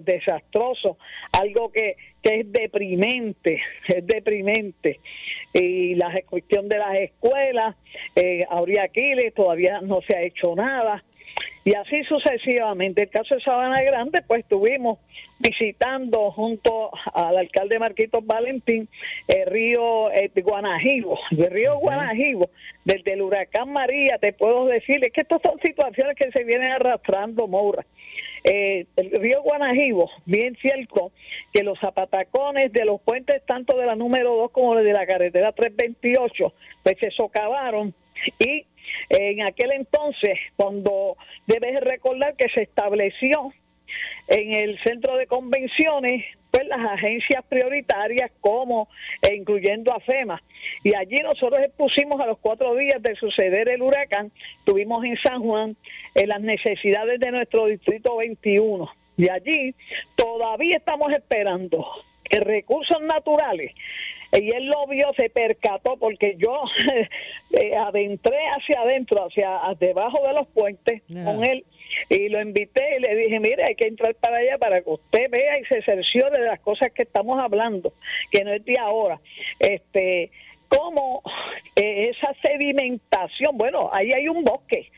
[0.00, 0.98] desastroso,
[1.32, 5.00] algo que, que es deprimente, es deprimente.
[5.52, 7.76] Y la cuestión de las escuelas,
[8.14, 8.46] eh,
[8.80, 11.02] Aquiles todavía no se ha hecho nada
[11.64, 13.02] y así sucesivamente.
[13.02, 14.98] El caso de Sabana Grande, pues estuvimos
[15.38, 18.88] visitando junto al alcalde Marquitos Valentín
[19.28, 22.50] el río eh, Guanajibo, el río Guanajibo,
[22.84, 26.72] desde el huracán María, te puedo decir, es que estas son situaciones que se vienen
[26.72, 27.84] arrastrando, Moura.
[28.44, 31.12] Eh, el río Guanajibo, bien cierto
[31.52, 35.52] que los zapatacones de los puentes, tanto de la número 2 como de la carretera
[35.52, 37.94] 328, pues se socavaron
[38.38, 38.64] y
[39.08, 41.16] en aquel entonces, cuando
[41.46, 43.52] debes recordar que se estableció
[44.28, 48.88] en el centro de convenciones, pues las agencias prioritarias como
[49.22, 50.42] e incluyendo a FEMA.
[50.82, 54.30] Y allí nosotros expusimos a los cuatro días de suceder el huracán,
[54.64, 55.76] tuvimos en San Juan
[56.14, 58.90] en las necesidades de nuestro distrito 21.
[59.16, 59.74] Y allí
[60.16, 61.86] todavía estamos esperando
[62.30, 63.72] recursos naturales.
[64.32, 66.62] Y él lo vio, se percató porque yo
[67.52, 71.64] eh, adentré hacia adentro, hacia debajo de los puentes con él
[72.08, 75.30] y lo invité y le dije, mire, hay que entrar para allá para que usted
[75.30, 77.92] vea y se cerciore de las cosas que estamos hablando,
[78.30, 79.20] que no es de ahora.
[79.58, 80.30] Este,
[80.68, 81.22] cómo
[81.76, 84.90] eh, esa sedimentación, bueno, ahí hay un bosque,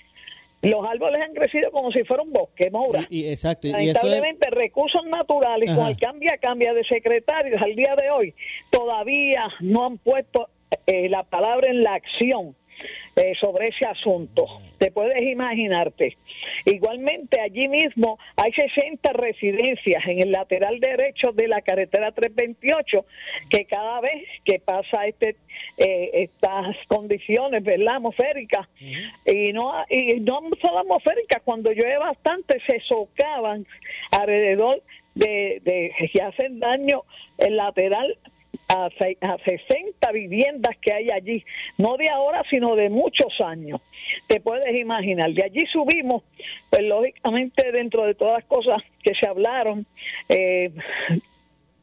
[0.63, 3.07] los árboles han crecido como si fuera un bosque, Maura.
[3.09, 3.69] Y, exacto.
[3.69, 8.35] Lamentablemente, recursos naturales, con el cambia cambia de secretarios al día de hoy,
[8.71, 10.49] todavía no han puesto
[10.87, 12.55] eh, la palabra en la acción
[13.17, 14.47] eh, sobre ese asunto.
[14.79, 16.17] Te puedes imaginarte.
[16.65, 23.05] Igualmente, allí mismo hay 60 residencias en el lateral derecho de la carretera 328
[23.51, 25.37] que cada vez que pasa este
[25.77, 27.97] eh, estas condiciones, ¿verdad?
[27.97, 28.69] Atmosféricas,
[29.27, 33.67] y no y no solo atmosféricas, cuando llueve bastante se socavan
[34.13, 34.83] alrededor
[35.15, 37.03] de, de que hacen daño
[37.39, 38.17] el lateral
[38.71, 41.45] a, a 60 viviendas que hay allí,
[41.77, 43.81] no de ahora, sino de muchos años.
[44.29, 45.33] Te puedes imaginar.
[45.33, 46.23] De allí subimos,
[46.71, 49.87] pues lógicamente dentro de todas las cosas que se hablaron,
[50.29, 50.71] eh,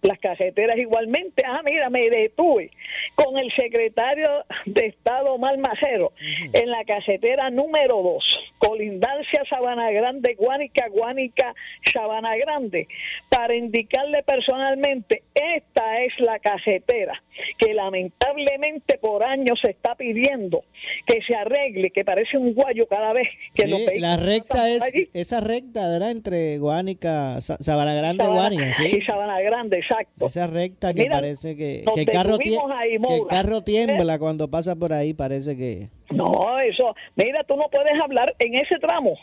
[0.02, 1.44] las cajeteras igualmente.
[1.46, 2.72] Ah, mira, me detuve
[3.16, 6.14] con el secretario de Estado Malmajero
[6.54, 11.54] en la cajetera número 2, colindancia Sabana Grande, Guánica, Guánica,
[11.94, 12.88] Sabana Grande,
[13.30, 17.22] para indicarle personalmente, esta es la cajetera
[17.58, 20.64] que lamentablemente por años se está pidiendo
[21.06, 24.84] que se arregle, que parece un guayo cada vez que sí, lo La recta es,
[25.14, 26.12] esa recta, ¿verdad?
[26.12, 28.98] Entre Guánica, Sabana Grande, Sabana, Guánica, ¿sí?
[28.98, 30.28] Y Sabana Grande, exacto.
[30.28, 34.94] Esa recta que parece que, que, el carro que, el carro tiembla cuando pasa por
[34.94, 35.90] ahí, parece que...
[36.10, 39.18] No, eso, mira, tú no puedes hablar en ese tramo.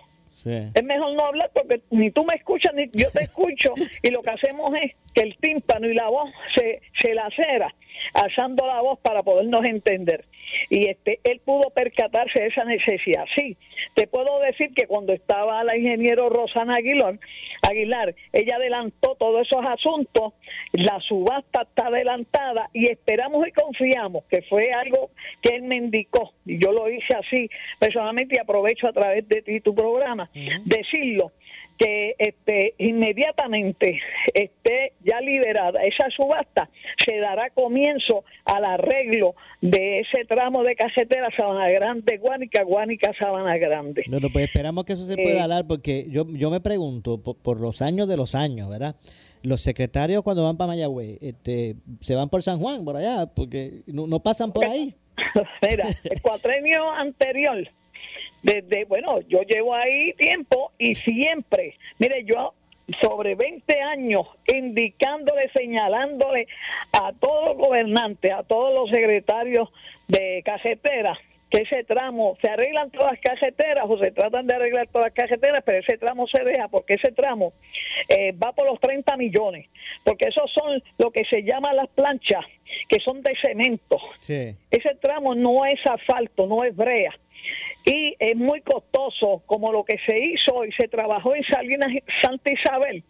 [0.46, 3.72] Es mejor no hablar porque ni tú me escuchas ni yo te escucho
[4.02, 7.74] y lo que hacemos es que el tímpano y la voz se, se lacera
[8.12, 10.26] alzando la voz para podernos entender.
[10.70, 13.24] Y este, él pudo percatarse de esa necesidad.
[13.34, 13.56] Sí,
[13.94, 17.18] te puedo decir que cuando estaba la ingeniero Rosana Aguilar,
[17.62, 20.32] Aguilar, ella adelantó todos esos asuntos,
[20.72, 26.32] la subasta está adelantada y esperamos y confiamos que fue algo que él me indicó,
[26.44, 30.30] y yo lo hice así personalmente y aprovecho a través de ti tu programa,
[30.64, 31.32] decirlo
[31.78, 34.00] que este, inmediatamente
[34.32, 36.68] esté ya liberada esa subasta,
[37.04, 43.56] se dará comienzo al arreglo de ese tramo de casetera Sabana Grande, Guánica, Guánica, Sabana
[43.56, 44.04] Grande.
[44.32, 48.08] pues esperamos que eso se pueda hablar porque yo, yo me pregunto, por, los años
[48.08, 48.94] de los años, ¿verdad?
[49.42, 53.82] los secretarios cuando van para Mayagüez, este, se van por San Juan, por allá, porque
[53.86, 54.94] no, no pasan por ahí.
[55.68, 57.68] Mira, el cuatrenio anterior,
[58.44, 62.52] desde, bueno, yo llevo ahí tiempo y siempre, mire, yo
[63.00, 66.46] sobre 20 años indicándole, señalándole
[66.92, 69.70] a todos los gobernantes, a todos los secretarios
[70.08, 71.18] de cajetera,
[71.48, 75.14] que ese tramo, se arreglan todas las cajeteras o se tratan de arreglar todas las
[75.14, 77.54] cajeteras, pero ese tramo se deja porque ese tramo
[78.10, 79.68] eh, va por los 30 millones,
[80.04, 82.44] porque esos son lo que se llama las planchas,
[82.90, 83.98] que son de cemento.
[84.70, 87.14] Ese tramo no es asfalto, no es brea.
[87.84, 91.92] Y es muy costoso, como lo que se hizo y se trabajó en Salinas
[92.22, 93.02] Santa Isabel.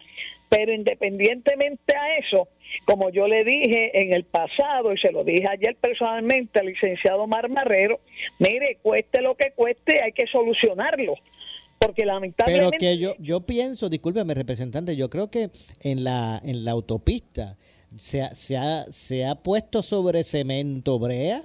[0.49, 2.49] Pero independientemente a eso,
[2.85, 7.27] como yo le dije en el pasado y se lo dije ayer personalmente al licenciado
[7.27, 7.99] Marmarrero,
[8.39, 11.15] mire, cueste lo que cueste, hay que solucionarlo.
[11.79, 12.79] Porque lamentablemente...
[12.79, 17.57] Pero que yo, yo pienso, discúlpeme representante, yo creo que en la, en la autopista
[17.97, 21.43] se ha, se ha, se ha puesto sobre cemento brea.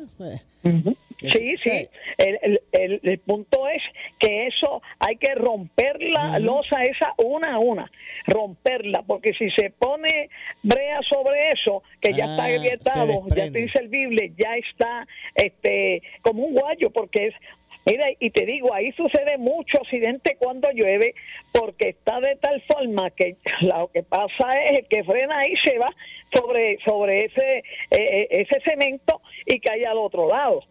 [1.22, 1.90] Sí, sí.
[2.18, 3.84] El, el, el, punto es
[4.20, 7.92] que eso hay que romper la losa esa una a una,
[8.26, 10.30] romperla, porque si se pone
[10.64, 16.02] brea sobre eso, que ya está Ah, agrietado, se ya está inservible, ya está este
[16.22, 17.36] como un guayo, porque es
[17.86, 21.16] Mira, y te digo, ahí sucede mucho accidente cuando llueve,
[21.52, 25.90] porque está de tal forma que lo que pasa es que frena ahí se va
[26.32, 30.64] sobre sobre ese eh, eh, ese cemento y cae al otro lado.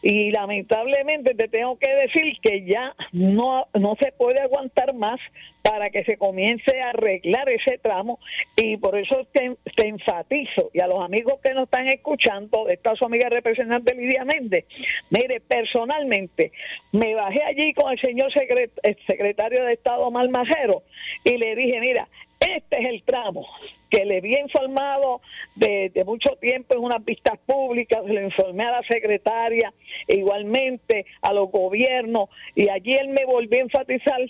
[0.00, 5.18] Y lamentablemente te tengo que decir que ya no, no se puede aguantar más
[5.62, 8.18] para que se comience a arreglar ese tramo.
[8.56, 12.94] Y por eso te, te enfatizo y a los amigos que nos están escuchando, esta
[12.96, 14.64] su amiga representante Lidia Méndez,
[15.10, 16.52] mire, personalmente
[16.92, 20.82] me bajé allí con el señor secretario de Estado Malmajero
[21.24, 22.08] y le dije, mira,
[22.56, 23.46] este es el tramo
[23.90, 25.20] que le había informado
[25.54, 29.72] de, mucho tiempo en unas vistas públicas, lo informé a la secretaria,
[30.06, 34.20] e igualmente a los gobiernos, y allí él me volvió a enfatizar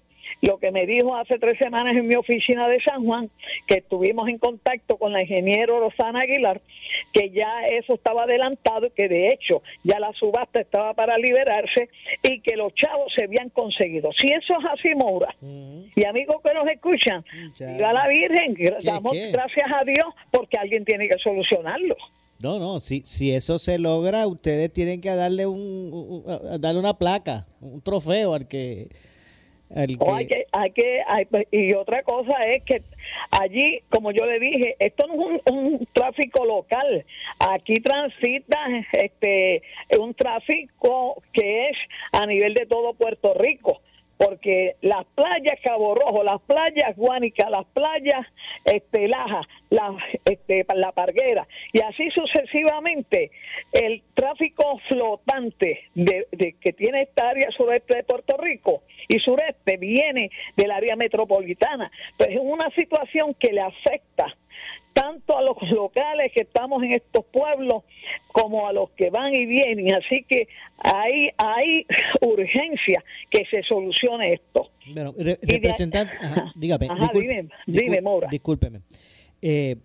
[0.43, 3.31] lo que me dijo hace tres semanas en mi oficina de San Juan,
[3.67, 6.61] que estuvimos en contacto con la ingeniero Rosana Aguilar,
[7.13, 11.89] que ya eso estaba adelantado que de hecho ya la subasta estaba para liberarse
[12.23, 14.11] y que los chavos se habían conseguido.
[14.13, 15.35] Si eso es así, Moura,
[15.97, 17.25] y amigos que nos escuchan,
[17.59, 18.55] viva la Virgen,
[18.85, 19.31] damos qué?
[19.33, 21.97] gracias a Dios porque alguien tiene que solucionarlo.
[22.41, 25.59] No, no, si, si eso se logra, ustedes tienen que darle un,
[25.93, 28.87] un- darle una placa, un trofeo al que...
[29.75, 32.83] Al O hay que, hay que, hay- y otra cosa es que
[33.31, 37.05] allí, como yo le dije, esto no es un, un tráfico local.
[37.39, 38.59] Aquí transita
[38.93, 39.63] este
[39.99, 41.77] un tráfico que es
[42.13, 43.81] a nivel de todo Puerto Rico.
[44.19, 48.27] Porque las playas Cabo Rojo, las playas Guánica, las playas
[48.65, 53.31] este, Laja, la, este, la Parguera, y así sucesivamente,
[53.73, 56.27] el tráfico flotante de,
[56.61, 61.91] que tiene esta área sureste de Puerto Rico y sureste viene del área metropolitana.
[62.17, 64.37] Pues es una situación que le afecta
[64.93, 67.85] tanto a los locales que estamos en estos pueblos
[68.33, 69.95] como a los que van y vienen.
[69.95, 70.49] Así que
[70.79, 71.87] hay, hay
[72.21, 74.71] urgencia que se solucione esto.
[74.87, 76.87] Bueno, re- representante, ajá, dígame.
[76.91, 78.29] Ajá, discul- dime, dime, Mora.
[78.29, 78.81] Discúlpeme.
[79.41, 79.77] Eh,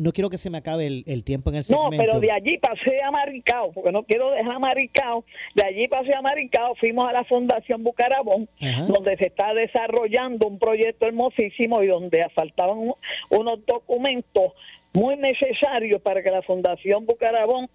[0.00, 1.96] no quiero que se me acabe el, el tiempo en el No, segmento.
[2.06, 5.24] pero de allí pasé a Maricao, porque no quiero dejar Maricao.
[5.54, 8.84] De allí pasé a Maricao, fuimos a la Fundación Bucarabón, Ajá.
[8.86, 12.94] donde se está desarrollando un proyecto hermosísimo y donde faltaban un-
[13.30, 14.52] unos documentos
[14.94, 17.68] muy necesarios para que la Fundación Bucarabón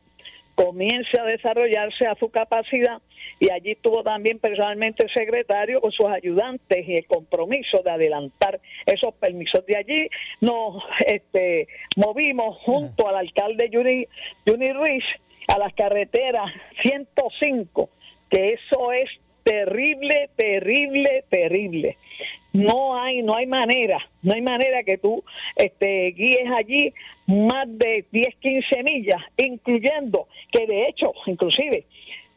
[0.57, 2.99] comience a desarrollarse a su capacidad
[3.39, 8.59] y allí estuvo también personalmente el secretario con sus ayudantes y el compromiso de adelantar
[8.87, 9.63] esos permisos.
[9.67, 10.09] De allí
[10.41, 14.07] nos este, movimos junto al alcalde Juni,
[14.47, 15.05] Juni Ruiz
[15.47, 16.51] a las carreteras
[16.81, 17.89] 105,
[18.27, 19.11] que eso es
[19.47, 21.97] terrible, terrible, terrible.
[22.51, 25.23] No hay, no hay manera, no hay manera que tú
[25.55, 26.93] este, guíes allí
[27.27, 31.85] más de 10, 15 millas, incluyendo que de hecho, inclusive,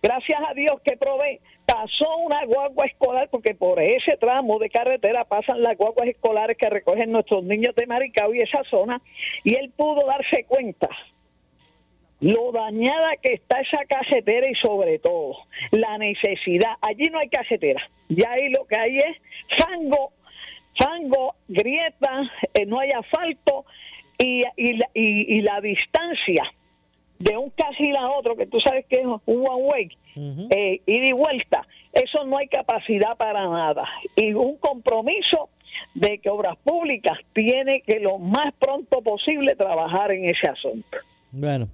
[0.03, 5.25] gracias a Dios que probé, pasó una guagua escolar, porque por ese tramo de carretera
[5.25, 9.01] pasan las guaguas escolares que recogen nuestros niños de Maricao y esa zona,
[9.43, 10.89] y él pudo darse cuenta
[12.21, 15.37] lo dañada que está esa cajetera y sobre todo
[15.71, 16.73] la necesidad.
[16.83, 19.17] Allí no hay cajetera, ya ahí lo que hay es
[19.59, 20.13] fango,
[20.77, 23.65] fango, grieta, eh, no hay asfalto
[24.19, 26.45] y, y, la- y- y la distancia
[27.19, 29.91] de un casi a otro, que tú sabes que es un one way,
[30.51, 33.87] eh, ida y vuelta, eso no hay capacidad para nada.
[34.17, 35.49] Y un compromiso
[35.95, 40.99] de que Obras Públicas tiene que lo más pronto posible trabajar en ese asunto.
[41.31, 41.69] Bueno,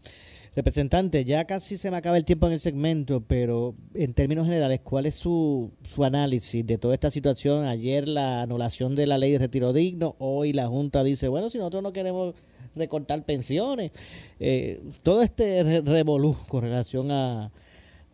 [0.56, 4.80] representante, ya casi se me acaba el tiempo en el segmento, pero en términos generales,
[4.82, 7.66] ¿cuál es su, su análisis de toda esta situación?
[7.66, 11.58] Ayer la anulación de la ley de retiro digno, hoy la Junta dice, bueno, si
[11.58, 12.34] nosotros no queremos
[12.74, 13.92] recortar pensiones,
[14.40, 17.50] eh, todo este re- revolú con relación a...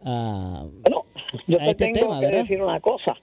[0.04, 1.04] a Bueno,
[1.46, 2.40] yo a te este tengo tema, que ¿verdad?
[2.42, 3.16] decir una cosa.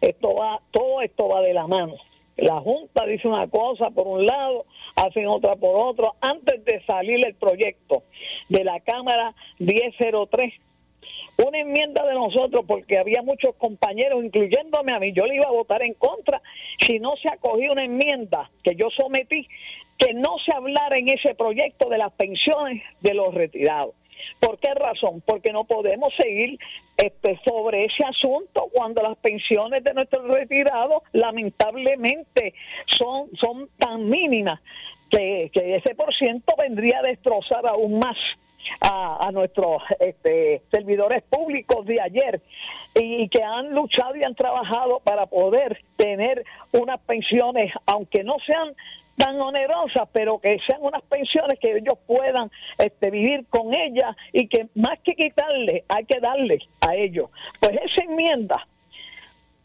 [0.00, 1.94] Esto va, todo esto va de la mano.
[2.36, 4.64] La Junta dice una cosa por un lado,
[4.96, 6.14] hacen otra por otro.
[6.20, 8.02] Antes de salir el proyecto
[8.48, 10.54] de la Cámara 1003,
[11.44, 15.50] una enmienda de nosotros, porque había muchos compañeros, incluyéndome a mí, yo le iba a
[15.50, 16.40] votar en contra
[16.84, 19.48] si no se acogía una enmienda que yo sometí,
[19.98, 23.94] que no se hablara en ese proyecto de las pensiones de los retirados.
[24.40, 25.22] ¿Por qué razón?
[25.26, 26.58] Porque no podemos seguir
[26.96, 32.54] este, sobre ese asunto cuando las pensiones de nuestros retirados lamentablemente
[32.86, 34.60] son, son tan mínimas
[35.10, 38.16] que, que ese por ciento vendría a destrozar aún más
[38.80, 42.40] a, a nuestros este, servidores públicos de ayer
[42.94, 48.74] y que han luchado y han trabajado para poder tener unas pensiones, aunque no sean
[49.16, 54.48] tan onerosas, pero que sean unas pensiones que ellos puedan este, vivir con ellas y
[54.48, 57.30] que más que quitarle, hay que darle a ellos.
[57.60, 58.66] Pues esa enmienda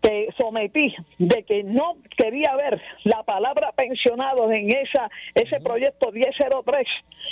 [0.01, 6.87] que sometí de que no quería ver la palabra pensionados en esa ese proyecto 1003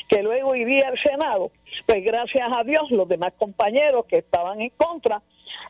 [0.09, 1.51] que luego iría al Senado,
[1.85, 5.21] pues gracias a Dios los demás compañeros que estaban en contra,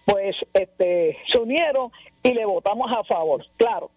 [0.05, 1.91] pues este se unieron
[2.23, 3.45] y le votamos a favor.
[3.57, 3.91] Claro,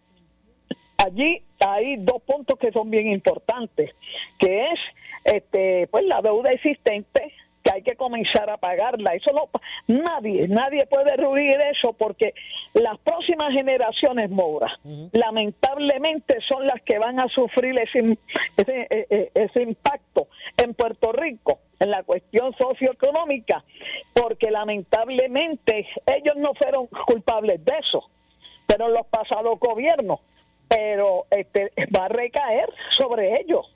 [1.04, 3.94] allí hay dos puntos que son bien importantes,
[4.38, 4.80] que es
[5.24, 7.32] este pues la deuda existente
[7.62, 9.14] que hay que comenzar a pagarla.
[9.14, 9.48] Eso no
[9.86, 12.34] nadie, nadie puede ruir eso porque
[12.72, 14.78] las próximas generaciones Moura,
[15.12, 18.16] lamentablemente son las que van a sufrir ese,
[18.56, 23.64] ese, eh, eh, ese impacto en Puerto Rico en la cuestión socioeconómica,
[24.12, 28.08] porque lamentablemente ellos no fueron culpables de eso,
[28.66, 30.20] pero los pasados gobiernos,
[30.70, 33.66] pero este va a recaer sobre ellos.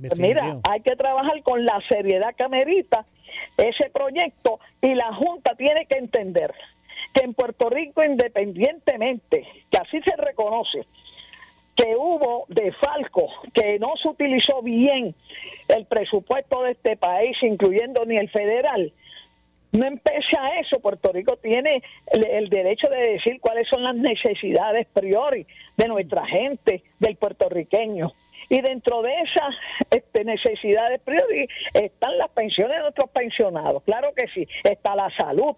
[0.00, 3.04] Pues mira, hay que trabajar con la seriedad que amerita
[3.56, 6.54] ese proyecto y la Junta tiene que entender
[7.12, 10.86] que en Puerto Rico, independientemente, que así se reconoce,
[11.74, 15.14] que hubo de Falco, que no se utilizó bien
[15.66, 18.92] el presupuesto de este país, incluyendo ni el federal,
[19.72, 23.94] no empece a eso, Puerto Rico tiene el, el, derecho de decir cuáles son las
[23.94, 25.46] necesidades priori
[25.76, 28.12] de nuestra gente, del puertorriqueño.
[28.48, 29.54] Y dentro de esas
[29.90, 35.54] este, necesidades priori están las pensiones de nuestros pensionados, claro que sí, está la salud,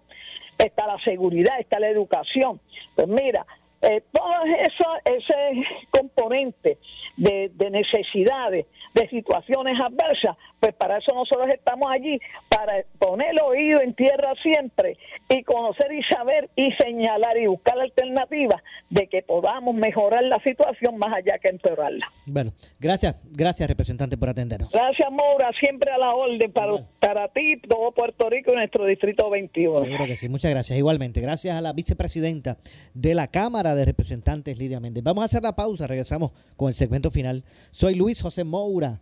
[0.57, 2.59] está la seguridad, está la educación.
[2.95, 3.45] Pues mira,
[3.81, 6.77] eh, todo eso, ese componente
[7.17, 12.19] de, de, necesidades, de situaciones adversas, pues para eso nosotros estamos allí,
[12.49, 14.97] para poner el oído en tierra siempre
[15.31, 20.97] y conocer y saber y señalar y buscar alternativas de que podamos mejorar la situación
[20.97, 22.05] más allá que empeorarla.
[22.25, 24.71] Bueno, gracias, gracias representante por atendernos.
[24.71, 26.87] Gracias Maura, siempre a la orden para, bueno.
[26.99, 29.79] para ti, todo Puerto Rico y nuestro distrito 21.
[29.79, 30.77] Seguro que sí, muchas gracias.
[30.77, 32.57] Igualmente, gracias a la vicepresidenta
[32.93, 35.03] de la Cámara de Representantes, Lidia Méndez.
[35.03, 37.43] Vamos a hacer la pausa, regresamos con el segmento final.
[37.71, 38.99] Soy Luis José Moura.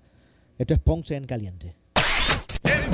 [0.60, 1.74] Esto es Ponce en Caliente.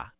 [0.00, 0.19] 있다.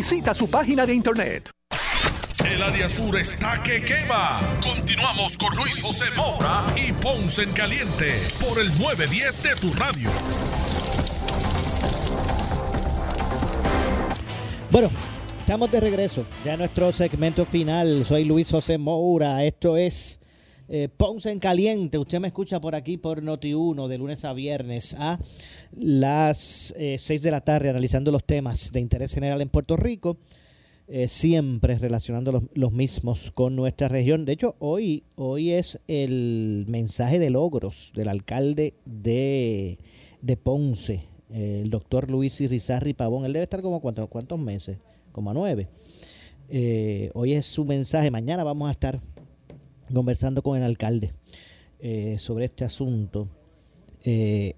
[0.00, 1.50] Visita su página de internet.
[2.42, 4.40] El área sur está que quema.
[4.62, 10.10] Continuamos con Luis José Moura y Ponce en Caliente por el 910 de tu radio.
[14.70, 14.90] Bueno,
[15.40, 18.04] Estamos de regreso, ya en nuestro segmento final.
[18.04, 19.42] Soy Luis José Moura.
[19.42, 20.19] Esto es
[20.70, 21.98] eh, Ponce en Caliente.
[21.98, 25.18] Usted me escucha por aquí por Noti1 de lunes a viernes a
[25.76, 30.16] las 6 de la tarde analizando los temas de interés general en Puerto Rico.
[30.92, 34.24] Eh, siempre relacionando los, los, mismos con nuestra región.
[34.24, 39.78] De hecho, hoy, hoy es el mensaje de logros del alcalde de,
[40.20, 43.24] de Ponce, el doctor Luis Irizarri Pavón.
[43.24, 44.78] Él debe estar como cuántos, cuántos meses,
[45.12, 45.68] como a nueve.
[46.48, 48.10] Eh, hoy es su mensaje.
[48.10, 48.98] Mañana vamos a estar
[49.92, 51.12] conversando con el alcalde
[51.80, 53.28] eh, sobre este asunto.
[54.04, 54.54] Eh,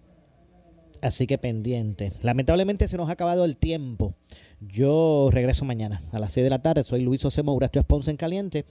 [1.01, 2.13] así que pendiente.
[2.23, 4.15] Lamentablemente se nos ha acabado el tiempo.
[4.61, 6.85] Yo regreso mañana a las 6 de la tarde.
[6.85, 8.65] Soy Luis José Moura, esto es Ponce en Caliente.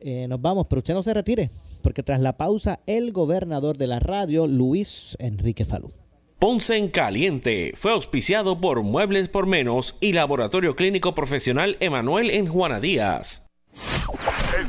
[0.00, 1.50] Eh, nos vamos, pero usted no se retire,
[1.82, 5.92] porque tras la pausa, el gobernador de la radio, Luis Enrique Falú.
[6.38, 12.46] Ponce en Caliente fue auspiciado por Muebles por Menos y Laboratorio Clínico Profesional Emanuel en
[12.46, 13.42] Juana Díaz.